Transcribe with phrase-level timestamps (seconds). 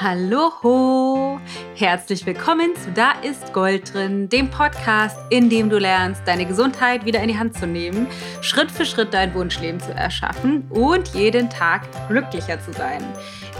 [0.00, 1.38] Hallo,
[1.76, 7.04] herzlich willkommen zu Da ist Gold drin, dem Podcast, in dem du lernst, deine Gesundheit
[7.04, 8.06] wieder in die Hand zu nehmen,
[8.40, 13.04] Schritt für Schritt dein Wunschleben zu erschaffen und jeden Tag glücklicher zu sein.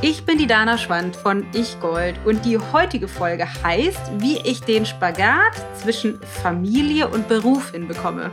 [0.00, 4.62] Ich bin die Dana Schwand von Ich Gold und die heutige Folge heißt, wie ich
[4.62, 8.32] den Spagat zwischen Familie und Beruf hinbekomme.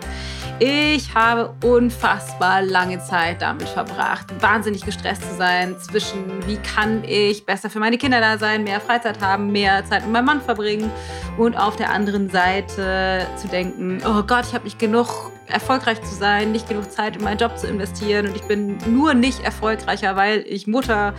[0.61, 7.45] Ich habe unfassbar lange Zeit damit verbracht, wahnsinnig gestresst zu sein zwischen, wie kann ich
[7.45, 10.91] besser für meine Kinder da sein, mehr Freizeit haben, mehr Zeit mit meinem Mann verbringen
[11.37, 16.15] und auf der anderen Seite zu denken, oh Gott, ich habe nicht genug erfolgreich zu
[16.15, 20.15] sein, nicht genug Zeit in meinen Job zu investieren und ich bin nur nicht erfolgreicher,
[20.15, 21.13] weil ich Mutter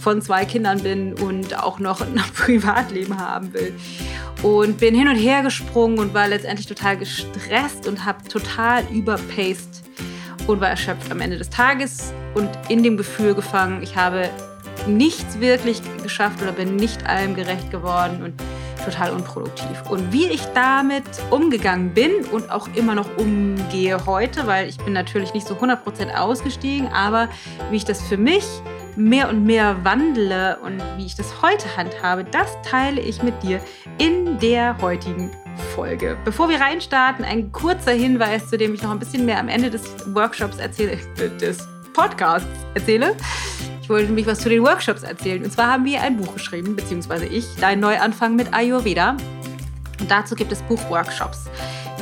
[0.00, 3.74] von zwei Kindern bin und auch noch ein Privatleben haben will.
[4.42, 9.82] Und bin hin und her gesprungen und war letztendlich total gestresst und habe total überpaced
[10.46, 14.28] und war erschöpft am Ende des Tages und in dem Gefühl gefangen, ich habe
[14.86, 18.34] nichts wirklich geschafft oder bin nicht allem gerecht geworden und
[18.86, 19.82] total unproduktiv.
[19.90, 24.92] Und wie ich damit umgegangen bin und auch immer noch umgehe heute, weil ich bin
[24.92, 27.28] natürlich nicht so 100% ausgestiegen, aber
[27.70, 28.44] wie ich das für mich
[28.96, 33.60] mehr und mehr wandle und wie ich das heute handhabe, das teile ich mit dir
[33.98, 35.30] in der heutigen
[35.74, 36.16] Folge.
[36.24, 39.70] Bevor wir reinstarten, ein kurzer Hinweis, zu dem ich noch ein bisschen mehr am Ende
[39.70, 43.16] des Workshops erzähle, äh, des Podcasts erzähle.
[43.86, 45.44] Ich wollte nämlich was zu den Workshops erzählen.
[45.44, 49.10] Und zwar haben wir ein Buch geschrieben, beziehungsweise ich, Dein Neuanfang mit Ayurveda.
[50.00, 51.44] Und dazu gibt es Buchworkshops.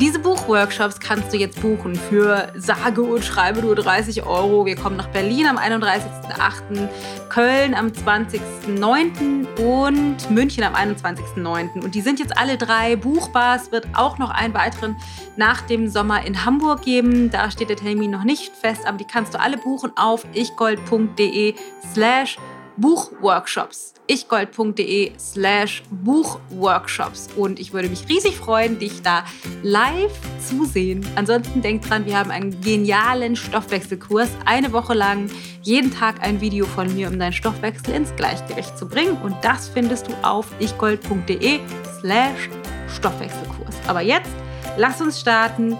[0.01, 4.67] Diese Buchworkshops kannst du jetzt buchen für sage und schreibe nur 30 Euro.
[4.67, 6.89] Wir kommen nach Berlin am 31.08.,
[7.29, 9.47] Köln am 20.09.
[9.59, 11.83] und München am 21.09.
[11.83, 13.55] Und die sind jetzt alle drei buchbar.
[13.55, 14.97] Es wird auch noch einen weiteren
[15.37, 17.31] nach dem Sommer in Hamburg geben.
[17.31, 21.55] Da steht der Termin noch nicht fest, aber die kannst du alle buchen auf ichgold.de
[21.93, 22.37] slash
[22.77, 23.95] Buchworkshops.
[24.07, 27.29] ichgold.de slash Buchworkshops.
[27.37, 29.25] Und ich würde mich riesig freuen, dich da
[29.63, 30.13] live
[30.47, 31.07] zu sehen.
[31.17, 34.29] Ansonsten denk dran, wir haben einen genialen Stoffwechselkurs.
[34.45, 35.31] Eine Woche lang,
[35.63, 39.17] jeden Tag ein Video von mir, um deinen Stoffwechsel ins Gleichgewicht zu bringen.
[39.23, 41.61] Und das findest du auf ichgold.de
[42.01, 42.51] slash
[42.89, 43.77] Stoffwechselkurs.
[43.87, 44.31] Aber jetzt,
[44.77, 45.77] lass uns starten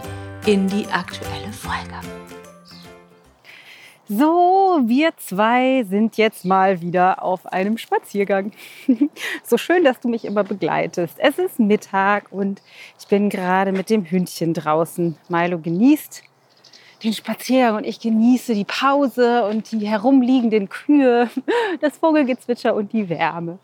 [0.47, 1.95] in die aktuelle Folge.
[4.07, 8.53] So, wir zwei sind jetzt mal wieder auf einem Spaziergang.
[9.43, 11.15] so schön, dass du mich immer begleitest.
[11.17, 12.61] Es ist Mittag und
[13.01, 15.17] ich bin gerade mit dem Hündchen draußen.
[15.31, 16.23] Milo genießt
[17.03, 21.31] den Spaziergang und ich genieße die Pause und die herumliegenden Kühe,
[21.81, 23.59] das Vogelgezwitscher und die Wärme.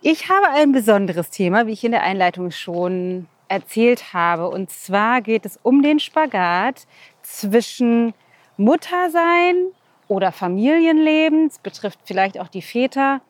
[0.00, 4.48] Ich habe ein besonderes Thema, wie ich in der Einleitung schon erzählt habe.
[4.48, 6.86] Und zwar geht es um den Spagat
[7.22, 8.14] zwischen
[8.56, 9.66] Mutter sein
[10.08, 13.20] oder Familienleben, es betrifft vielleicht auch die Väter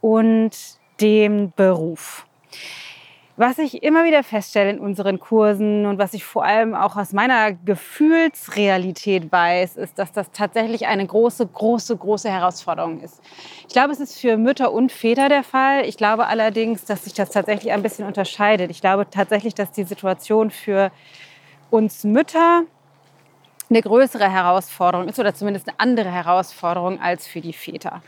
[0.00, 0.50] und
[1.00, 2.26] dem Beruf.
[3.36, 7.14] Was ich immer wieder feststelle in unseren Kursen und was ich vor allem auch aus
[7.14, 13.22] meiner Gefühlsrealität weiß, ist, dass das tatsächlich eine große, große, große Herausforderung ist.
[13.66, 15.86] Ich glaube, es ist für Mütter und Väter der Fall.
[15.86, 18.70] Ich glaube allerdings, dass sich das tatsächlich ein bisschen unterscheidet.
[18.70, 20.92] Ich glaube tatsächlich, dass die Situation für
[21.70, 22.64] uns Mütter
[23.70, 28.02] eine größere Herausforderung ist oder zumindest eine andere Herausforderung als für die Väter.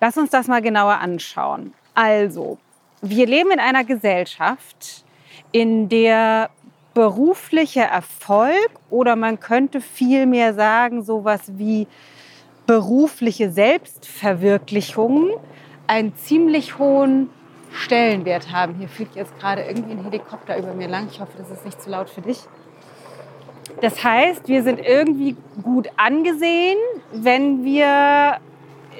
[0.00, 1.72] Lass uns das mal genauer anschauen.
[1.94, 2.58] Also,
[3.00, 5.04] wir leben in einer Gesellschaft,
[5.52, 6.50] in der
[6.94, 11.86] beruflicher Erfolg oder man könnte vielmehr sagen, sowas wie
[12.66, 15.30] berufliche Selbstverwirklichung
[15.86, 17.30] einen ziemlich hohen
[17.72, 18.74] Stellenwert haben.
[18.76, 21.08] Hier fliegt jetzt gerade irgendwie ein Helikopter über mir lang.
[21.10, 22.38] Ich hoffe, das ist nicht zu laut für dich.
[23.80, 26.78] Das heißt, wir sind irgendwie gut angesehen,
[27.12, 28.38] wenn wir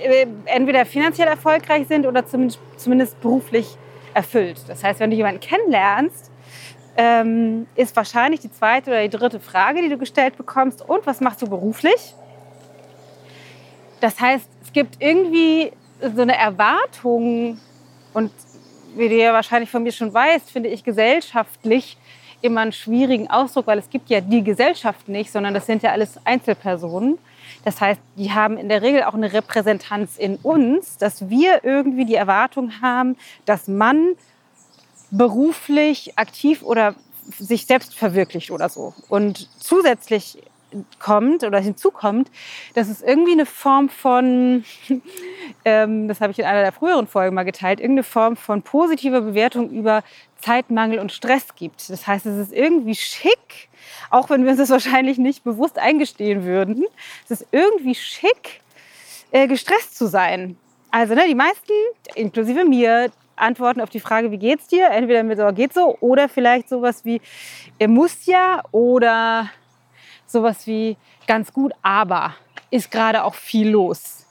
[0.02, 3.76] äh, entweder finanziell erfolgreich sind oder zumindest, zumindest beruflich
[4.12, 4.60] erfüllt.
[4.68, 6.30] Das heißt, wenn du jemanden kennenlernst,
[6.98, 11.20] ähm, ist wahrscheinlich die zweite oder die dritte Frage, die du gestellt bekommst, und was
[11.20, 12.14] machst du beruflich?
[14.00, 15.72] Das heißt, es gibt irgendwie
[16.14, 17.58] so eine Erwartung
[18.12, 18.30] und
[18.94, 21.98] wie du ja wahrscheinlich von mir schon weißt, finde ich gesellschaftlich
[22.42, 25.92] immer einen schwierigen Ausdruck, weil es gibt ja die Gesellschaft nicht, sondern das sind ja
[25.92, 27.18] alles Einzelpersonen.
[27.64, 32.04] Das heißt, die haben in der Regel auch eine Repräsentanz in uns, dass wir irgendwie
[32.04, 34.16] die Erwartung haben, dass man
[35.10, 36.94] beruflich aktiv oder
[37.38, 38.94] sich selbst verwirklicht oder so.
[39.08, 40.38] Und zusätzlich
[40.98, 42.30] kommt oder hinzukommt,
[42.74, 44.64] dass es irgendwie eine Form von,
[45.64, 49.20] ähm, das habe ich in einer der früheren Folgen mal geteilt, irgendeine Form von positiver
[49.20, 50.02] Bewertung über
[50.40, 51.88] Zeitmangel und Stress gibt.
[51.88, 53.68] Das heißt, es ist irgendwie schick,
[54.10, 56.84] auch wenn wir uns das wahrscheinlich nicht bewusst eingestehen würden,
[57.24, 58.60] es ist irgendwie schick,
[59.30, 60.56] äh, gestresst zu sein.
[60.90, 61.72] Also ne, die meisten,
[62.14, 64.88] inklusive mir, antworten auf die Frage, wie geht's dir?
[64.88, 67.20] Entweder mit so, geht so oder vielleicht sowas wie,
[67.78, 69.50] er muss ja oder
[70.26, 70.96] sowas wie,
[71.26, 72.34] ganz gut, aber
[72.70, 74.26] ist gerade auch viel los.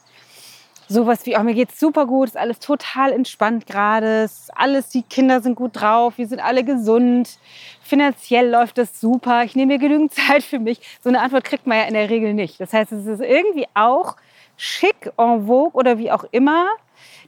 [0.88, 5.40] Sowas wie, oh, mir geht's super gut, ist alles total entspannt gerade, alles, die Kinder
[5.40, 7.40] sind gut drauf, wir sind alle gesund,
[7.82, 10.80] finanziell läuft es super, ich nehme mir genügend Zeit für mich.
[11.02, 12.60] So eine Antwort kriegt man ja in der Regel nicht.
[12.60, 14.16] Das heißt, es ist irgendwie auch
[14.56, 16.68] schick, en vogue oder wie auch immer,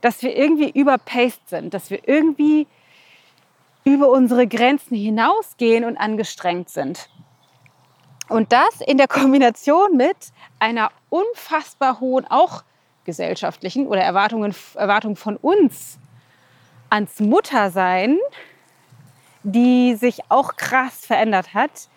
[0.01, 2.69] dass wir irgendwie überpaced sind, dass wir irgendwie
[3.85, 7.09] über unsere Grenzen hinausgehen und angestrengt sind.
[8.29, 10.17] Und das in der Kombination mit
[10.59, 12.63] einer unfassbar hohen, auch
[13.05, 15.99] gesellschaftlichen oder Erwartungen, Erwartung von uns
[16.91, 18.19] ans Muttersein,
[19.43, 21.89] die sich auch krass verändert hat,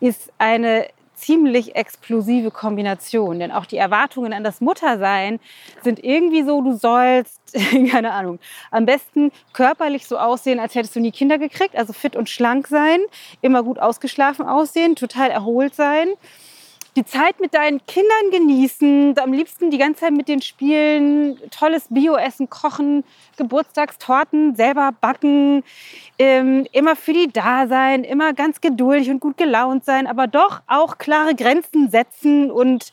[0.00, 3.40] ist eine ziemlich explosive Kombination.
[3.40, 5.40] Denn auch die Erwartungen an das Muttersein
[5.82, 7.40] sind irgendwie so, du sollst,
[7.90, 8.38] keine Ahnung,
[8.70, 12.68] am besten körperlich so aussehen, als hättest du nie Kinder gekriegt, also fit und schlank
[12.68, 13.00] sein,
[13.40, 16.08] immer gut ausgeschlafen aussehen, total erholt sein
[16.96, 21.88] die Zeit mit deinen Kindern genießen, am liebsten die ganze Zeit mit den Spielen, tolles
[21.90, 23.04] Bioessen kochen,
[23.36, 25.62] Geburtstagstorten selber backen,
[26.18, 30.62] ähm, immer für die da sein, immer ganz geduldig und gut gelaunt sein, aber doch
[30.66, 32.90] auch klare Grenzen setzen und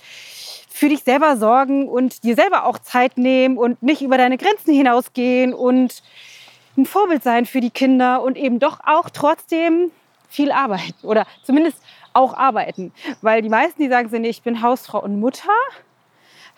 [0.70, 4.74] für dich selber sorgen und dir selber auch Zeit nehmen und nicht über deine Grenzen
[4.74, 6.04] hinausgehen und
[6.76, 9.92] ein Vorbild sein für die Kinder und eben doch auch trotzdem
[10.28, 11.78] viel arbeiten oder zumindest
[12.14, 12.92] auch arbeiten.
[13.22, 15.50] Weil die meisten, die sagen, nee, ich bin Hausfrau und Mutter,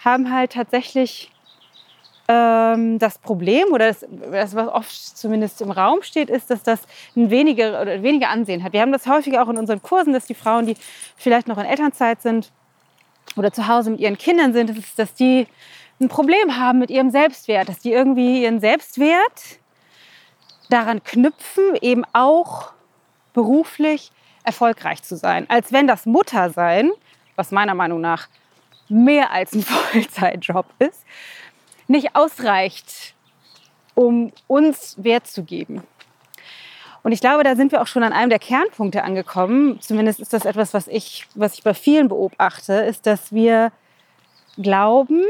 [0.03, 1.31] haben halt tatsächlich
[2.27, 6.81] ähm, das Problem oder das, das, was oft zumindest im Raum steht, ist, dass das
[7.15, 8.73] ein weniger, oder weniger Ansehen hat.
[8.73, 10.75] Wir haben das häufig auch in unseren Kursen, dass die Frauen, die
[11.15, 12.51] vielleicht noch in Elternzeit sind
[13.35, 15.47] oder zu Hause mit ihren Kindern sind, dass, dass die
[15.99, 19.59] ein Problem haben mit ihrem Selbstwert, dass die irgendwie ihren Selbstwert
[20.69, 22.71] daran knüpfen, eben auch
[23.33, 24.11] beruflich
[24.45, 25.49] erfolgreich zu sein.
[25.49, 26.91] Als wenn das Muttersein,
[27.35, 28.27] was meiner Meinung nach
[28.89, 31.03] mehr als ein Vollzeitjob ist,
[31.87, 33.13] nicht ausreicht,
[33.93, 35.83] um uns Wert zu geben.
[37.03, 39.79] Und ich glaube, da sind wir auch schon an einem der Kernpunkte angekommen.
[39.79, 43.71] Zumindest ist das etwas, was ich, was ich bei vielen beobachte, ist, dass wir
[44.57, 45.23] glauben,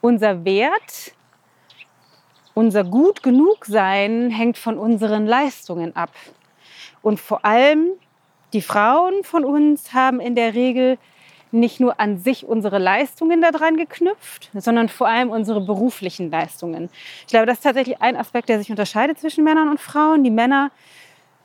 [0.00, 1.12] unser Wert,
[2.54, 6.10] unser gut genug sein hängt von unseren Leistungen ab.
[7.02, 7.88] Und vor allem
[8.52, 10.98] die Frauen von uns haben in der Regel
[11.52, 16.88] nicht nur an sich unsere Leistungen daran geknüpft, sondern vor allem unsere beruflichen Leistungen.
[17.20, 20.24] Ich glaube, das ist tatsächlich ein Aspekt, der sich unterscheidet zwischen Männern und Frauen.
[20.24, 20.70] Die Männer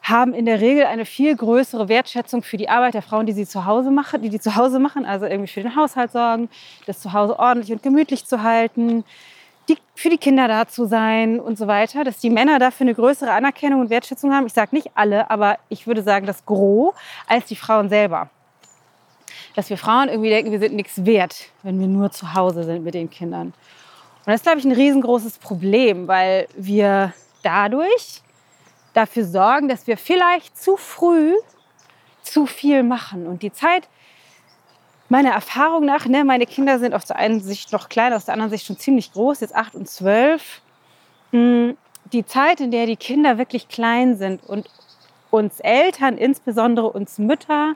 [0.01, 3.45] haben in der Regel eine viel größere Wertschätzung für die Arbeit der Frauen, die sie
[3.45, 6.49] zu Hause machen, die die zu Hause machen, also irgendwie für den Haushalt sorgen,
[6.85, 9.03] das zu Hause ordentlich und gemütlich zu halten,
[9.69, 12.95] die, für die Kinder da zu sein und so weiter, dass die Männer dafür eine
[12.95, 14.45] größere Anerkennung und Wertschätzung haben.
[14.45, 16.93] Ich sage nicht alle, aber ich würde sagen, das Gros
[17.27, 18.29] als die Frauen selber.
[19.55, 22.83] Dass wir Frauen irgendwie denken, wir sind nichts wert, wenn wir nur zu Hause sind
[22.83, 23.47] mit den Kindern.
[23.47, 23.53] Und
[24.25, 28.21] das ist, glaube ich, ein riesengroßes Problem, weil wir dadurch
[28.93, 31.33] dafür sorgen, dass wir vielleicht zu früh
[32.21, 33.25] zu viel machen.
[33.25, 33.87] Und die Zeit,
[35.09, 38.33] meiner Erfahrung nach, ne, meine Kinder sind auf der einen Sicht noch klein, aus der
[38.33, 40.61] anderen Sicht schon ziemlich groß, jetzt acht und zwölf.
[41.31, 41.77] Hm,
[42.13, 44.69] die Zeit, in der die Kinder wirklich klein sind und
[45.29, 47.75] uns Eltern, insbesondere uns Mütter,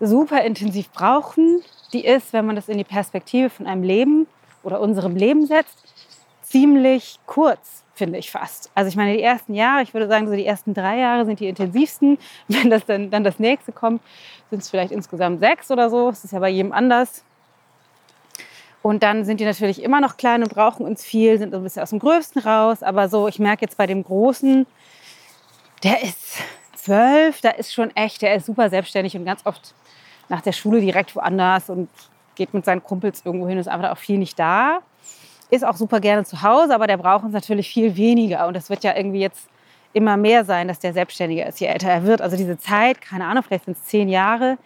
[0.00, 4.26] super intensiv brauchen, die ist, wenn man das in die Perspektive von einem Leben
[4.62, 5.78] oder unserem Leben setzt,
[6.42, 8.70] ziemlich kurz, finde ich fast.
[8.74, 11.40] Also ich meine, die ersten Jahre, ich würde sagen, so die ersten drei Jahre sind
[11.40, 12.18] die intensivsten.
[12.48, 14.02] Wenn das dann, dann das nächste kommt,
[14.50, 16.10] sind es vielleicht insgesamt sechs oder so.
[16.10, 17.24] Das ist ja bei jedem anders.
[18.82, 21.82] Und dann sind die natürlich immer noch klein und brauchen uns viel, sind ein bisschen
[21.82, 22.82] aus dem Größten raus.
[22.82, 24.66] Aber so, ich merke jetzt bei dem Großen,
[25.84, 26.38] der ist
[26.74, 29.74] zwölf, da ist schon echt, der ist super selbstständig und ganz oft
[30.28, 31.88] nach der Schule direkt woanders und
[32.34, 34.80] geht mit seinen Kumpels irgendwo hin, ist einfach auch viel nicht da
[35.52, 38.46] ist auch super gerne zu Hause, aber der braucht uns natürlich viel weniger.
[38.46, 39.50] Und das wird ja irgendwie jetzt
[39.92, 42.22] immer mehr sein, dass der selbstständiger ist, je älter er wird.
[42.22, 44.56] Also diese Zeit, keine Ahnung, vielleicht sind es zehn Jahre,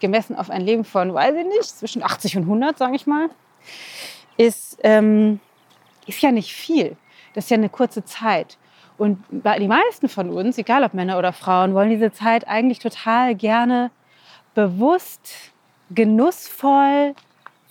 [0.00, 3.28] gemessen auf ein Leben von, weiß ich nicht, zwischen 80 und 100, sage ich mal,
[4.38, 5.40] ist, ähm,
[6.06, 6.96] ist ja nicht viel.
[7.34, 8.56] Das ist ja eine kurze Zeit.
[8.96, 13.34] Und die meisten von uns, egal ob Männer oder Frauen, wollen diese Zeit eigentlich total
[13.34, 13.90] gerne
[14.54, 15.52] bewusst,
[15.90, 17.14] genussvoll,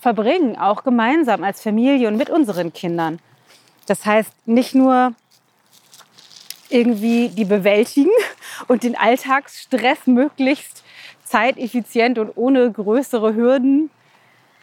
[0.00, 3.20] verbringen, auch gemeinsam als Familie und mit unseren Kindern.
[3.86, 5.12] Das heißt, nicht nur
[6.70, 8.10] irgendwie die bewältigen
[8.68, 10.82] und den Alltagsstress möglichst
[11.24, 13.90] zeiteffizient und ohne größere Hürden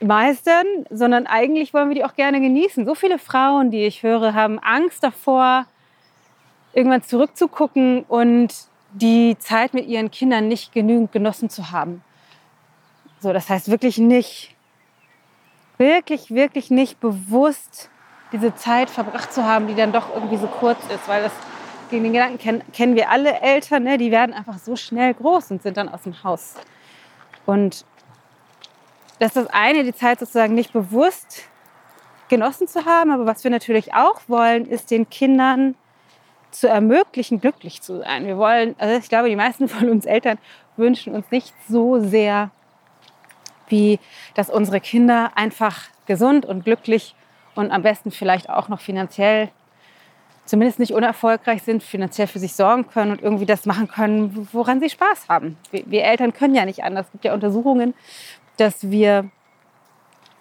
[0.01, 2.85] meistern, sondern eigentlich wollen wir die auch gerne genießen.
[2.85, 5.65] So viele Frauen, die ich höre, haben Angst davor,
[6.73, 8.53] irgendwann zurückzugucken und
[8.93, 12.03] die Zeit mit ihren Kindern nicht genügend genossen zu haben.
[13.19, 14.55] So, das heißt wirklich nicht,
[15.77, 17.89] wirklich, wirklich nicht bewusst
[18.31, 21.31] diese Zeit verbracht zu haben, die dann doch irgendwie so kurz ist, weil das
[21.89, 23.97] gegen den Gedanken kennen, kennen wir alle Eltern, ne?
[23.97, 26.55] die werden einfach so schnell groß und sind dann aus dem Haus.
[27.45, 27.85] Und
[29.19, 31.45] das ist das eine, die Zeit sozusagen nicht bewusst
[32.29, 33.11] genossen zu haben.
[33.11, 35.75] Aber was wir natürlich auch wollen, ist den Kindern
[36.51, 38.25] zu ermöglichen, glücklich zu sein.
[38.25, 40.37] Wir wollen, also ich glaube, die meisten von uns Eltern
[40.75, 42.51] wünschen uns nicht so sehr,
[43.69, 43.99] wie
[44.35, 47.15] dass unsere Kinder einfach gesund und glücklich
[47.55, 49.49] und am besten vielleicht auch noch finanziell
[50.45, 54.79] zumindest nicht unerfolgreich sind, finanziell für sich sorgen können und irgendwie das machen können, woran
[54.79, 55.57] sie Spaß haben.
[55.71, 57.07] Wir, wir Eltern können ja nicht anders.
[57.07, 57.93] Es gibt ja Untersuchungen,
[58.55, 59.29] dass wir,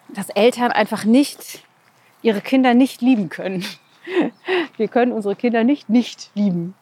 [0.08, 1.64] dass Eltern einfach nicht
[2.22, 3.64] ihre Kinder nicht lieben können.
[4.76, 6.74] Wir können unsere Kinder nicht nicht lieben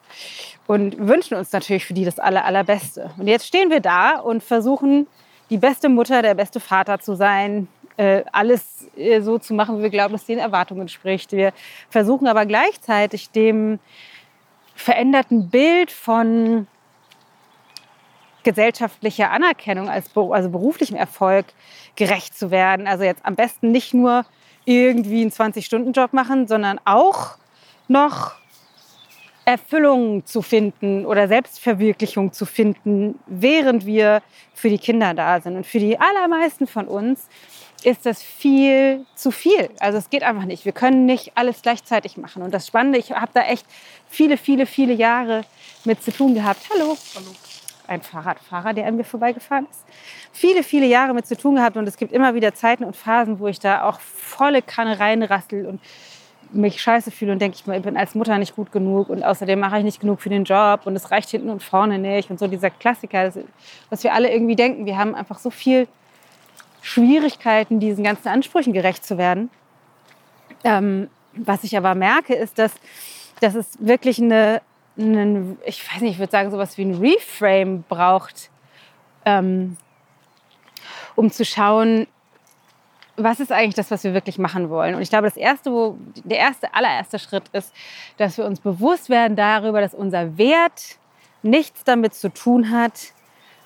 [0.67, 3.11] und wünschen uns natürlich für die das aller, allerbeste.
[3.17, 5.07] Und jetzt stehen wir da und versuchen,
[5.49, 9.83] die beste Mutter, der beste Vater zu sein, äh, alles äh, so zu machen, wie
[9.83, 11.31] wir glauben, dass den Erwartungen entspricht.
[11.31, 11.53] Wir
[11.89, 13.79] versuchen aber gleichzeitig dem
[14.75, 16.67] veränderten Bild von
[18.43, 21.45] gesellschaftlicher Anerkennung, als, also beruflichem Erfolg
[21.95, 22.87] gerecht zu werden.
[22.87, 24.25] Also jetzt am besten nicht nur
[24.65, 27.37] irgendwie einen 20-Stunden-Job machen, sondern auch
[27.87, 28.33] noch
[29.45, 34.23] Erfüllung zu finden oder Selbstverwirklichung zu finden, während wir
[34.55, 35.55] für die Kinder da sind.
[35.55, 37.27] Und für die allermeisten von uns
[37.83, 39.69] ist das viel zu viel.
[39.79, 40.65] Also es geht einfach nicht.
[40.65, 42.41] Wir können nicht alles gleichzeitig machen.
[42.41, 43.67] Und das Spannende, ich habe da echt
[44.09, 45.43] viele, viele, viele Jahre
[45.83, 46.61] mit zu tun gehabt.
[46.73, 46.97] Hallo.
[47.15, 47.27] Hallo.
[47.87, 49.83] Ein Fahrradfahrer, der an mir vorbeigefahren ist.
[50.31, 51.77] Viele, viele Jahre mit zu tun gehabt.
[51.77, 55.67] Und es gibt immer wieder Zeiten und Phasen, wo ich da auch volle Kanne reinrassel
[55.67, 55.79] und
[56.55, 59.77] mich scheiße fühle und denke, ich bin als Mutter nicht gut genug und außerdem mache
[59.79, 62.47] ich nicht genug für den Job und es reicht hinten und vorne nicht und so
[62.47, 63.31] dieser Klassiker,
[63.89, 64.85] was wir alle irgendwie denken.
[64.85, 65.87] Wir haben einfach so viel
[66.81, 69.49] Schwierigkeiten, diesen ganzen Ansprüchen gerecht zu werden.
[70.63, 72.73] Ähm, was ich aber merke, ist, dass,
[73.41, 74.61] dass es wirklich eine,
[74.97, 78.49] eine, ich weiß nicht, ich würde sagen, sowas wie ein Reframe braucht,
[79.25, 79.77] ähm,
[81.15, 82.07] um zu schauen,
[83.17, 84.95] was ist eigentlich das, was wir wirklich machen wollen?
[84.95, 87.73] Und ich glaube, das erste, wo, der erste, allererste Schritt ist,
[88.17, 90.97] dass wir uns bewusst werden darüber, dass unser Wert
[91.41, 93.13] nichts damit zu tun hat,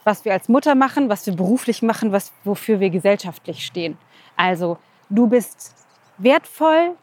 [0.03, 3.97] was wir als Mutter machen, was wir beruflich machen, was, wofür wir gesellschaftlich stehen.
[4.35, 4.77] Also,
[5.09, 5.73] du bist
[6.17, 6.95] wertvoll,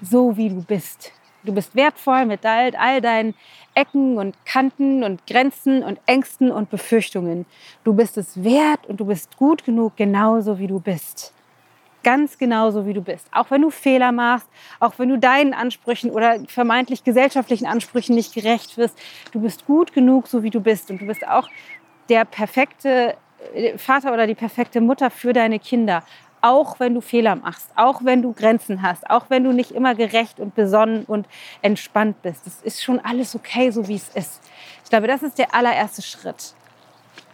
[0.00, 1.12] so wie du bist.
[1.42, 3.34] Du bist wertvoll mit all, all deinen
[3.74, 7.44] Ecken und Kanten und Grenzen und Ängsten und Befürchtungen.
[7.82, 11.33] Du bist es wert und du bist gut genug, genauso wie du bist
[12.04, 13.26] ganz genauso, wie du bist.
[13.32, 18.32] Auch wenn du Fehler machst, auch wenn du deinen Ansprüchen oder vermeintlich gesellschaftlichen Ansprüchen nicht
[18.34, 18.96] gerecht wirst.
[19.32, 20.90] Du bist gut genug, so wie du bist.
[20.90, 21.48] Und du bist auch
[22.08, 23.16] der perfekte
[23.54, 26.04] äh, Vater oder die perfekte Mutter für deine Kinder.
[26.40, 29.94] Auch wenn du Fehler machst, auch wenn du Grenzen hast, auch wenn du nicht immer
[29.94, 31.26] gerecht und besonnen und
[31.62, 32.46] entspannt bist.
[32.46, 34.42] Das ist schon alles okay, so wie es ist.
[34.84, 36.54] Ich glaube, das ist der allererste Schritt.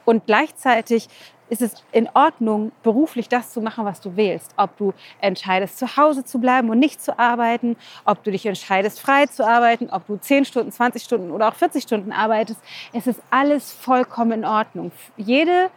[0.04, 1.08] Und gleichzeitig
[1.50, 4.52] ist es in Ordnung, beruflich das zu machen, was du willst.
[4.56, 9.00] Ob du entscheidest, zu Hause zu bleiben und nicht zu arbeiten, ob du dich entscheidest,
[9.00, 12.60] frei zu arbeiten, ob du 10 Stunden, 20 Stunden oder auch 40 Stunden arbeitest.
[12.92, 14.92] Es ist alles vollkommen in Ordnung.
[15.16, 15.70] Jede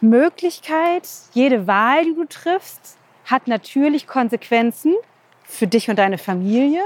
[0.00, 4.94] Möglichkeit, jede Wahl, die du triffst, hat natürlich Konsequenzen
[5.44, 6.82] für dich und deine Familie.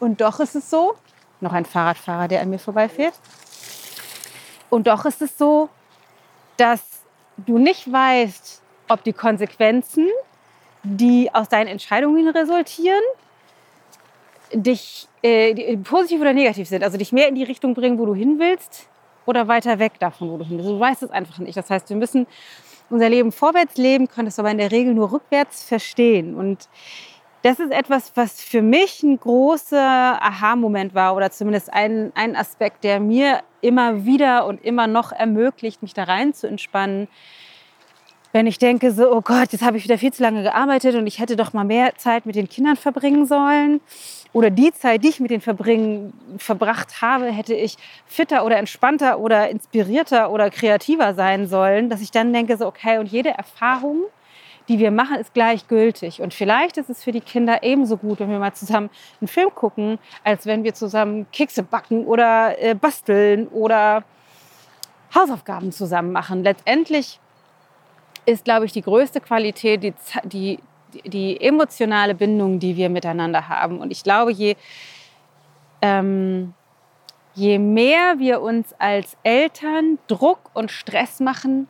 [0.00, 0.94] Und doch ist es so,
[1.40, 3.14] noch ein Fahrradfahrer, der an mir vorbeifährt.
[4.68, 5.68] Und doch ist es so,
[6.56, 6.91] dass
[7.36, 10.08] du nicht weißt, ob die Konsequenzen,
[10.82, 13.02] die aus deinen Entscheidungen resultieren,
[14.52, 18.14] dich äh, positiv oder negativ sind, also dich mehr in die Richtung bringen, wo du
[18.14, 18.88] hin willst
[19.24, 20.70] oder weiter weg davon, wo du hin willst.
[20.70, 21.56] Du weißt es einfach nicht.
[21.56, 22.26] Das heißt, wir müssen
[22.90, 26.34] unser Leben vorwärts leben, können es aber in der Regel nur rückwärts verstehen.
[26.34, 26.68] Und
[27.42, 29.78] das ist etwas, was für mich ein großer
[30.22, 35.82] Aha-Moment war oder zumindest ein, ein Aspekt, der mir immer wieder und immer noch ermöglicht,
[35.82, 37.08] mich da rein zu entspannen.
[38.30, 41.06] Wenn ich denke, so, oh Gott, jetzt habe ich wieder viel zu lange gearbeitet und
[41.06, 43.80] ich hätte doch mal mehr Zeit mit den Kindern verbringen sollen.
[44.32, 49.18] Oder die Zeit, die ich mit denen verbringen, verbracht habe, hätte ich fitter oder entspannter
[49.18, 51.90] oder inspirierter oder kreativer sein sollen.
[51.90, 54.04] Dass ich dann denke, so, okay, und jede Erfahrung,
[54.68, 56.20] die wir machen, ist gleichgültig.
[56.20, 58.90] Und vielleicht ist es für die Kinder ebenso gut, wenn wir mal zusammen
[59.20, 64.04] einen Film gucken, als wenn wir zusammen Kekse backen oder äh, basteln oder
[65.14, 66.42] Hausaufgaben zusammen machen.
[66.42, 67.18] Letztendlich
[68.24, 70.58] ist, glaube ich, die größte Qualität, die, die,
[71.04, 73.80] die emotionale Bindung, die wir miteinander haben.
[73.80, 74.56] Und ich glaube, je,
[75.82, 76.54] ähm,
[77.34, 81.68] je mehr wir uns als Eltern Druck und Stress machen,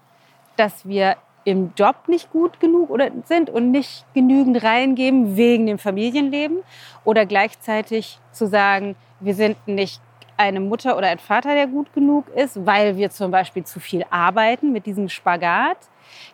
[0.56, 5.78] dass wir im Job nicht gut genug oder sind und nicht genügend reingeben wegen dem
[5.78, 6.58] Familienleben
[7.04, 10.00] oder gleichzeitig zu sagen, wir sind nicht
[10.36, 14.04] eine Mutter oder ein Vater, der gut genug ist, weil wir zum Beispiel zu viel
[14.10, 15.78] arbeiten mit diesem Spagat.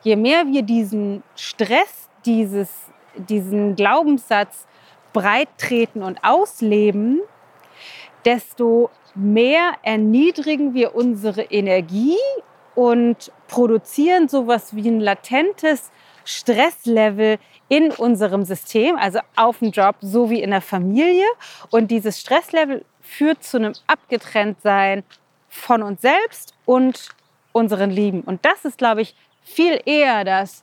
[0.03, 2.71] Je mehr wir diesen Stress, dieses,
[3.17, 4.67] diesen Glaubenssatz
[5.13, 7.21] breit treten und ausleben,
[8.25, 12.17] desto mehr erniedrigen wir unsere Energie
[12.79, 15.91] und produzieren sowas wie ein latentes
[16.25, 21.27] Stresslevel in unserem System, also auf dem Job sowie in der Familie.
[21.71, 25.03] Und dieses Stresslevel führt zu einem Abgetrenntsein
[25.49, 27.09] von uns selbst und
[27.51, 28.21] unseren Lieben.
[28.21, 30.63] Und das ist, glaube ich, viel eher das,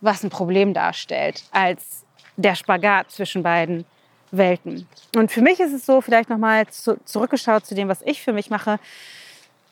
[0.00, 2.04] was ein Problem darstellt, als
[2.36, 3.84] der Spagat zwischen beiden
[4.30, 4.86] Welten.
[5.16, 8.32] Und für mich ist es so, vielleicht nochmal zu, zurückgeschaut zu dem, was ich für
[8.32, 8.78] mich mache.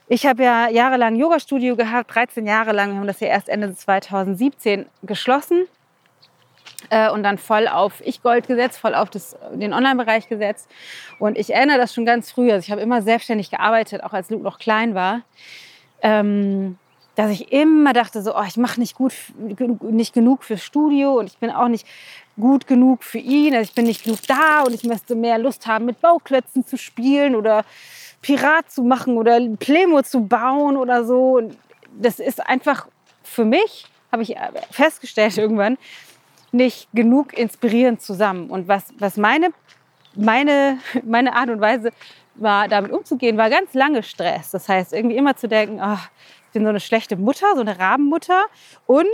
[0.07, 2.91] Ich habe ja jahrelang Yoga-Studio gehabt, 13 Jahre lang.
[2.91, 5.67] Wir haben das ja erst Ende 2017 geschlossen
[6.91, 10.71] äh, und dann voll auf Ich Gold gesetzt, voll auf das, den Online-Bereich gesetzt.
[11.19, 12.53] Und ich erinnere das schon ganz früh.
[12.53, 15.23] Also ich habe immer selbstständig gearbeitet, auch als Luke noch klein war.
[16.03, 16.79] Ähm,
[17.15, 19.15] dass ich immer dachte, so, oh, ich mache nicht gut,
[19.81, 21.87] nicht genug fürs Studio und ich bin auch nicht
[22.39, 23.55] gut genug für ihn.
[23.55, 26.77] Also ich bin nicht genug da und ich müsste mehr Lust haben, mit Bauklötzen zu
[26.77, 27.65] spielen oder
[28.25, 31.43] Pirat zu machen oder Plemo zu bauen oder so.
[31.93, 32.89] Das ist einfach
[33.23, 34.35] für mich, habe ich
[34.71, 35.77] festgestellt irgendwann,
[36.51, 38.49] nicht genug inspirierend zusammen.
[38.49, 39.51] Und was, was meine,
[40.15, 41.91] meine, meine Art und Weise
[42.35, 44.53] war, damit umzugehen, war ganz lange Stress.
[44.53, 45.99] Das heißt, irgendwie immer zu denken, oh,
[46.47, 48.45] ich bin so eine schlechte Mutter, so eine Rabenmutter.
[48.87, 49.07] Und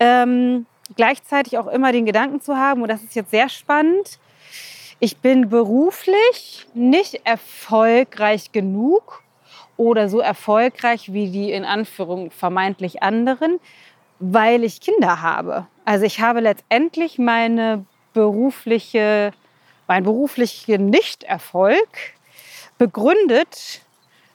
[0.00, 0.66] ähm,
[0.96, 4.18] gleichzeitig auch immer den Gedanken zu haben, und das ist jetzt sehr spannend,
[5.00, 9.22] ich bin beruflich nicht erfolgreich genug
[9.78, 13.58] oder so erfolgreich wie die in Anführung vermeintlich anderen,
[14.18, 15.66] weil ich Kinder habe.
[15.86, 19.32] Also ich habe letztendlich meine berufliche,
[19.88, 21.88] mein beruflichen Nichterfolg
[22.76, 23.80] begründet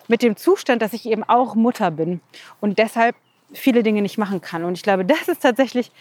[0.07, 2.21] mit dem Zustand, dass ich eben auch Mutter bin
[2.59, 3.15] und deshalb
[3.53, 4.63] viele Dinge nicht machen kann.
[4.63, 5.91] Und ich glaube, das ist tatsächlich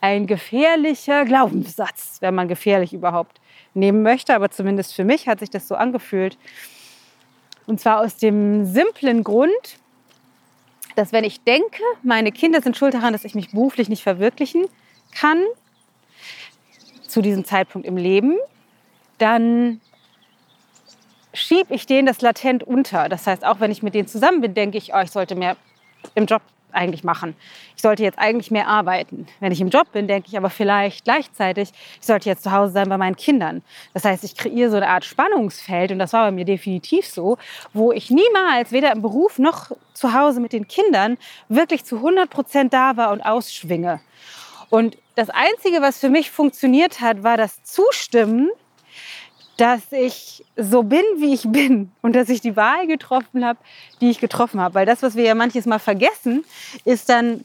[0.00, 3.40] ein gefährlicher Glaubenssatz, wenn man gefährlich überhaupt
[3.74, 6.36] nehmen möchte, aber zumindest für mich hat sich das so angefühlt.
[7.66, 9.78] Und zwar aus dem simplen Grund,
[10.96, 14.66] dass wenn ich denke, meine Kinder sind schuld daran, dass ich mich beruflich nicht verwirklichen
[15.12, 15.42] kann,
[17.06, 18.36] zu diesem Zeitpunkt im Leben,
[19.18, 19.80] dann
[21.32, 23.08] schiebe ich denen das latent unter.
[23.08, 25.56] Das heißt, auch wenn ich mit denen zusammen bin, denke ich, oh, ich sollte mehr
[26.14, 26.42] im Job
[26.78, 27.36] eigentlich machen.
[27.76, 29.26] Ich sollte jetzt eigentlich mehr arbeiten.
[29.40, 32.72] Wenn ich im Job bin, denke ich aber vielleicht gleichzeitig, ich sollte jetzt zu Hause
[32.72, 33.62] sein bei meinen Kindern.
[33.92, 37.36] Das heißt, ich kreiere so eine Art Spannungsfeld und das war bei mir definitiv so,
[37.72, 42.30] wo ich niemals weder im Beruf noch zu Hause mit den Kindern wirklich zu 100
[42.30, 44.00] Prozent da war und ausschwinge.
[44.70, 48.50] Und das Einzige, was für mich funktioniert hat, war das Zustimmen
[49.58, 53.58] dass ich so bin, wie ich bin und dass ich die Wahl getroffen habe,
[54.00, 54.76] die ich getroffen habe.
[54.76, 56.44] Weil das, was wir ja manches Mal vergessen,
[56.84, 57.44] ist dann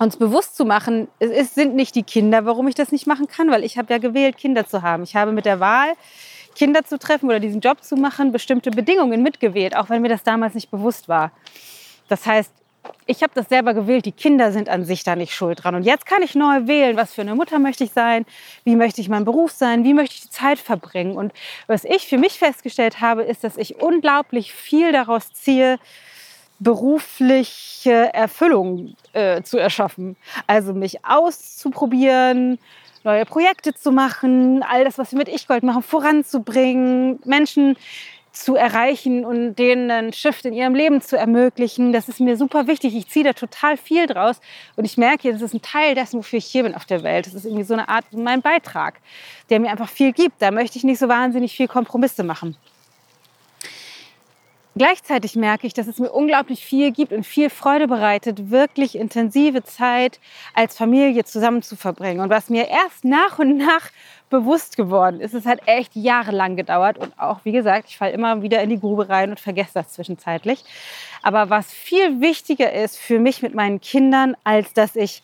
[0.00, 3.50] uns bewusst zu machen, es sind nicht die Kinder, warum ich das nicht machen kann,
[3.50, 5.04] weil ich habe ja gewählt, Kinder zu haben.
[5.04, 5.92] Ich habe mit der Wahl,
[6.56, 10.24] Kinder zu treffen oder diesen Job zu machen, bestimmte Bedingungen mitgewählt, auch wenn mir das
[10.24, 11.30] damals nicht bewusst war.
[12.08, 12.50] Das heißt,
[13.06, 14.06] ich habe das selber gewählt.
[14.06, 15.74] Die Kinder sind an sich da nicht schuld dran.
[15.74, 18.24] Und jetzt kann ich neu wählen, was für eine Mutter möchte ich sein,
[18.64, 21.16] wie möchte ich mein Beruf sein, wie möchte ich die Zeit verbringen.
[21.16, 21.32] Und
[21.66, 25.78] was ich für mich festgestellt habe, ist, dass ich unglaublich viel daraus ziehe,
[26.60, 30.16] berufliche Erfüllung äh, zu erschaffen.
[30.46, 32.58] Also mich auszuprobieren,
[33.02, 37.76] neue Projekte zu machen, all das, was wir mit Ich-Gold machen, voranzubringen, Menschen
[38.32, 41.92] zu erreichen und denen einen Shift in ihrem Leben zu ermöglichen.
[41.92, 42.94] Das ist mir super wichtig.
[42.94, 44.40] Ich ziehe da total viel draus
[44.76, 47.26] und ich merke, das ist ein Teil dessen, wofür ich hier bin auf der Welt.
[47.26, 49.00] Das ist irgendwie so eine Art mein Beitrag,
[49.50, 50.40] der mir einfach viel gibt.
[50.40, 52.56] Da möchte ich nicht so wahnsinnig viel Kompromisse machen.
[54.80, 59.62] Gleichzeitig merke ich, dass es mir unglaublich viel gibt und viel Freude bereitet, wirklich intensive
[59.62, 60.18] Zeit
[60.54, 62.20] als Familie zusammen zu verbringen.
[62.20, 63.90] Und was mir erst nach und nach
[64.30, 65.34] bewusst geworden ist.
[65.34, 68.80] Es hat echt jahrelang gedauert und auch, wie gesagt, ich falle immer wieder in die
[68.80, 70.64] Grube rein und vergesse das zwischenzeitlich.
[71.20, 75.22] Aber was viel wichtiger ist für mich mit meinen Kindern, als dass ich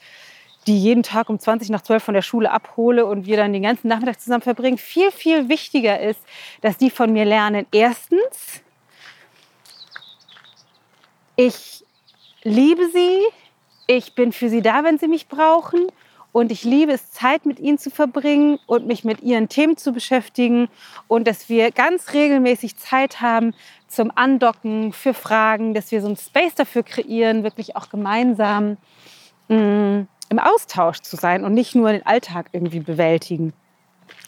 [0.66, 3.62] die jeden Tag um 20 nach 12 von der Schule abhole und wir dann den
[3.62, 6.20] ganzen Nachmittag zusammen verbringen, viel, viel wichtiger ist,
[6.60, 7.64] dass die von mir lernen.
[7.72, 8.60] Erstens,
[11.36, 11.84] ich
[12.42, 13.20] liebe sie,
[13.86, 15.86] ich bin für sie da, wenn sie mich brauchen.
[16.32, 19.92] Und ich liebe es, Zeit mit ihnen zu verbringen und mich mit ihren Themen zu
[19.92, 20.68] beschäftigen.
[21.08, 23.54] Und dass wir ganz regelmäßig Zeit haben
[23.88, 28.76] zum Andocken, für Fragen, dass wir so einen Space dafür kreieren, wirklich auch gemeinsam
[29.48, 33.54] mh, mm, im Austausch zu sein und nicht nur den Alltag irgendwie bewältigen.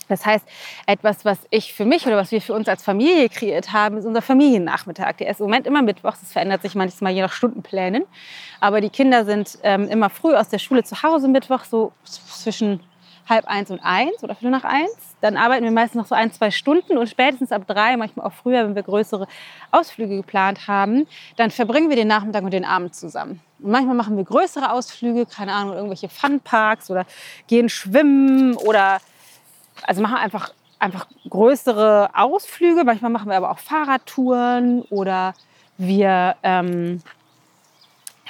[0.08, 0.44] Das heißt,
[0.86, 4.06] etwas, was ich für mich oder was wir für uns als Familie kreiert haben, ist
[4.06, 5.16] unser Familiennachmittag.
[5.18, 6.20] Der ist im Moment immer mittwochs.
[6.20, 8.04] Das verändert sich manchmal je nach Stundenplänen.
[8.60, 12.80] Aber die Kinder sind ähm, immer früh aus der Schule zu Hause Mittwoch, so zwischen
[13.28, 15.16] halb eins und eins oder viertel nach eins.
[15.20, 18.32] Dann arbeiten wir meistens noch so ein, zwei Stunden und spätestens ab drei, manchmal auch
[18.32, 19.26] früher, wenn wir größere
[19.70, 23.40] Ausflüge geplant haben, dann verbringen wir den Nachmittag und den Abend zusammen.
[23.58, 27.04] Und manchmal machen wir größere Ausflüge, keine Ahnung, irgendwelche Funparks oder
[27.48, 28.98] gehen schwimmen oder
[29.84, 32.84] also machen einfach, einfach größere Ausflüge.
[32.84, 35.34] Manchmal machen wir aber auch Fahrradtouren oder
[35.76, 37.02] wir ähm,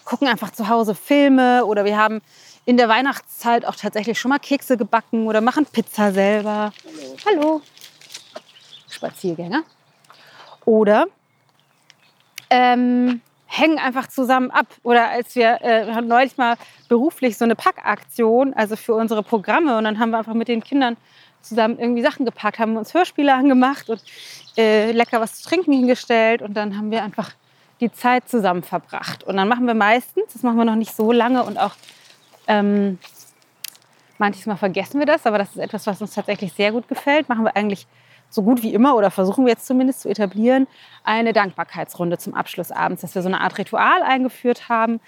[0.04, 2.20] gucken einfach zu Hause Filme oder wir haben
[2.64, 6.72] in der Weihnachtszeit auch tatsächlich schon mal Kekse gebacken oder machen Pizza selber.
[7.26, 7.42] Hallo.
[7.42, 7.62] Hallo.
[8.90, 9.62] Spaziergänger.
[10.64, 11.06] Oder
[12.50, 14.66] ähm, hängen einfach zusammen ab.
[14.82, 16.56] Oder als wir, äh, wir hatten neulich mal
[16.88, 19.78] beruflich so eine Packaktion, also für unsere Programme.
[19.78, 20.96] Und dann haben wir einfach mit den Kindern
[21.42, 24.02] zusammen irgendwie Sachen gepackt, haben uns Hörspiele angemacht und
[24.56, 27.32] äh, lecker was zu trinken hingestellt und dann haben wir einfach
[27.80, 29.24] die Zeit zusammen verbracht.
[29.24, 31.74] Und dann machen wir meistens, das machen wir noch nicht so lange und auch
[32.46, 32.98] ähm,
[34.18, 37.44] manchmal vergessen wir das, aber das ist etwas, was uns tatsächlich sehr gut gefällt, machen
[37.44, 37.86] wir eigentlich
[38.30, 40.66] so gut wie immer oder versuchen wir jetzt zumindest zu etablieren,
[41.04, 45.00] eine Dankbarkeitsrunde zum Abschluss abends, dass wir so eine Art Ritual eingeführt haben,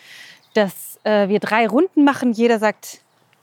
[0.54, 2.32] dass äh, wir drei Runden machen.
[2.32, 3.00] Jeder sagt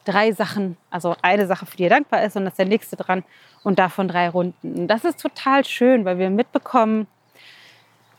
[0.08, 2.96] drei Sachen, also eine Sache, für die er dankbar ist und das ist der nächste
[2.96, 3.24] dran
[3.63, 4.80] und davon drei Runden.
[4.82, 7.08] Und das ist total schön, weil wir mitbekommen,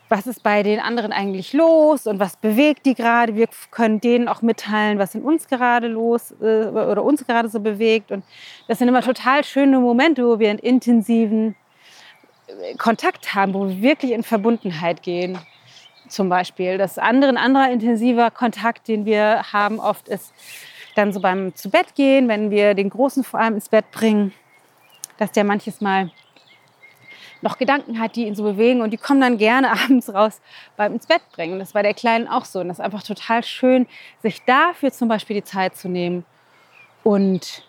[0.09, 3.35] was ist bei den anderen eigentlich los und was bewegt die gerade.
[3.35, 7.61] Wir können denen auch mitteilen, was in uns gerade los äh, oder uns gerade so
[7.61, 8.11] bewegt.
[8.11, 8.25] Und
[8.69, 11.57] das sind immer total schöne Momente, wo wir einen intensiven
[12.47, 15.39] äh, Kontakt haben, wo wir wirklich in Verbundenheit gehen.
[16.09, 16.79] Zum Beispiel.
[16.79, 20.33] Das andere, ein anderer intensiver Kontakt, den wir haben oft, ist
[20.99, 24.35] dann so beim zu Bett gehen, wenn wir den Großen vor allem ins Bett bringen,
[25.17, 26.11] dass der manches Mal
[27.41, 30.41] noch Gedanken hat, die ihn so bewegen und die kommen dann gerne abends raus
[30.77, 31.59] beim ins Bett bringen.
[31.59, 33.87] Das war der Kleinen auch so und das ist einfach total schön,
[34.23, 36.25] sich dafür zum Beispiel die Zeit zu nehmen
[37.05, 37.65] und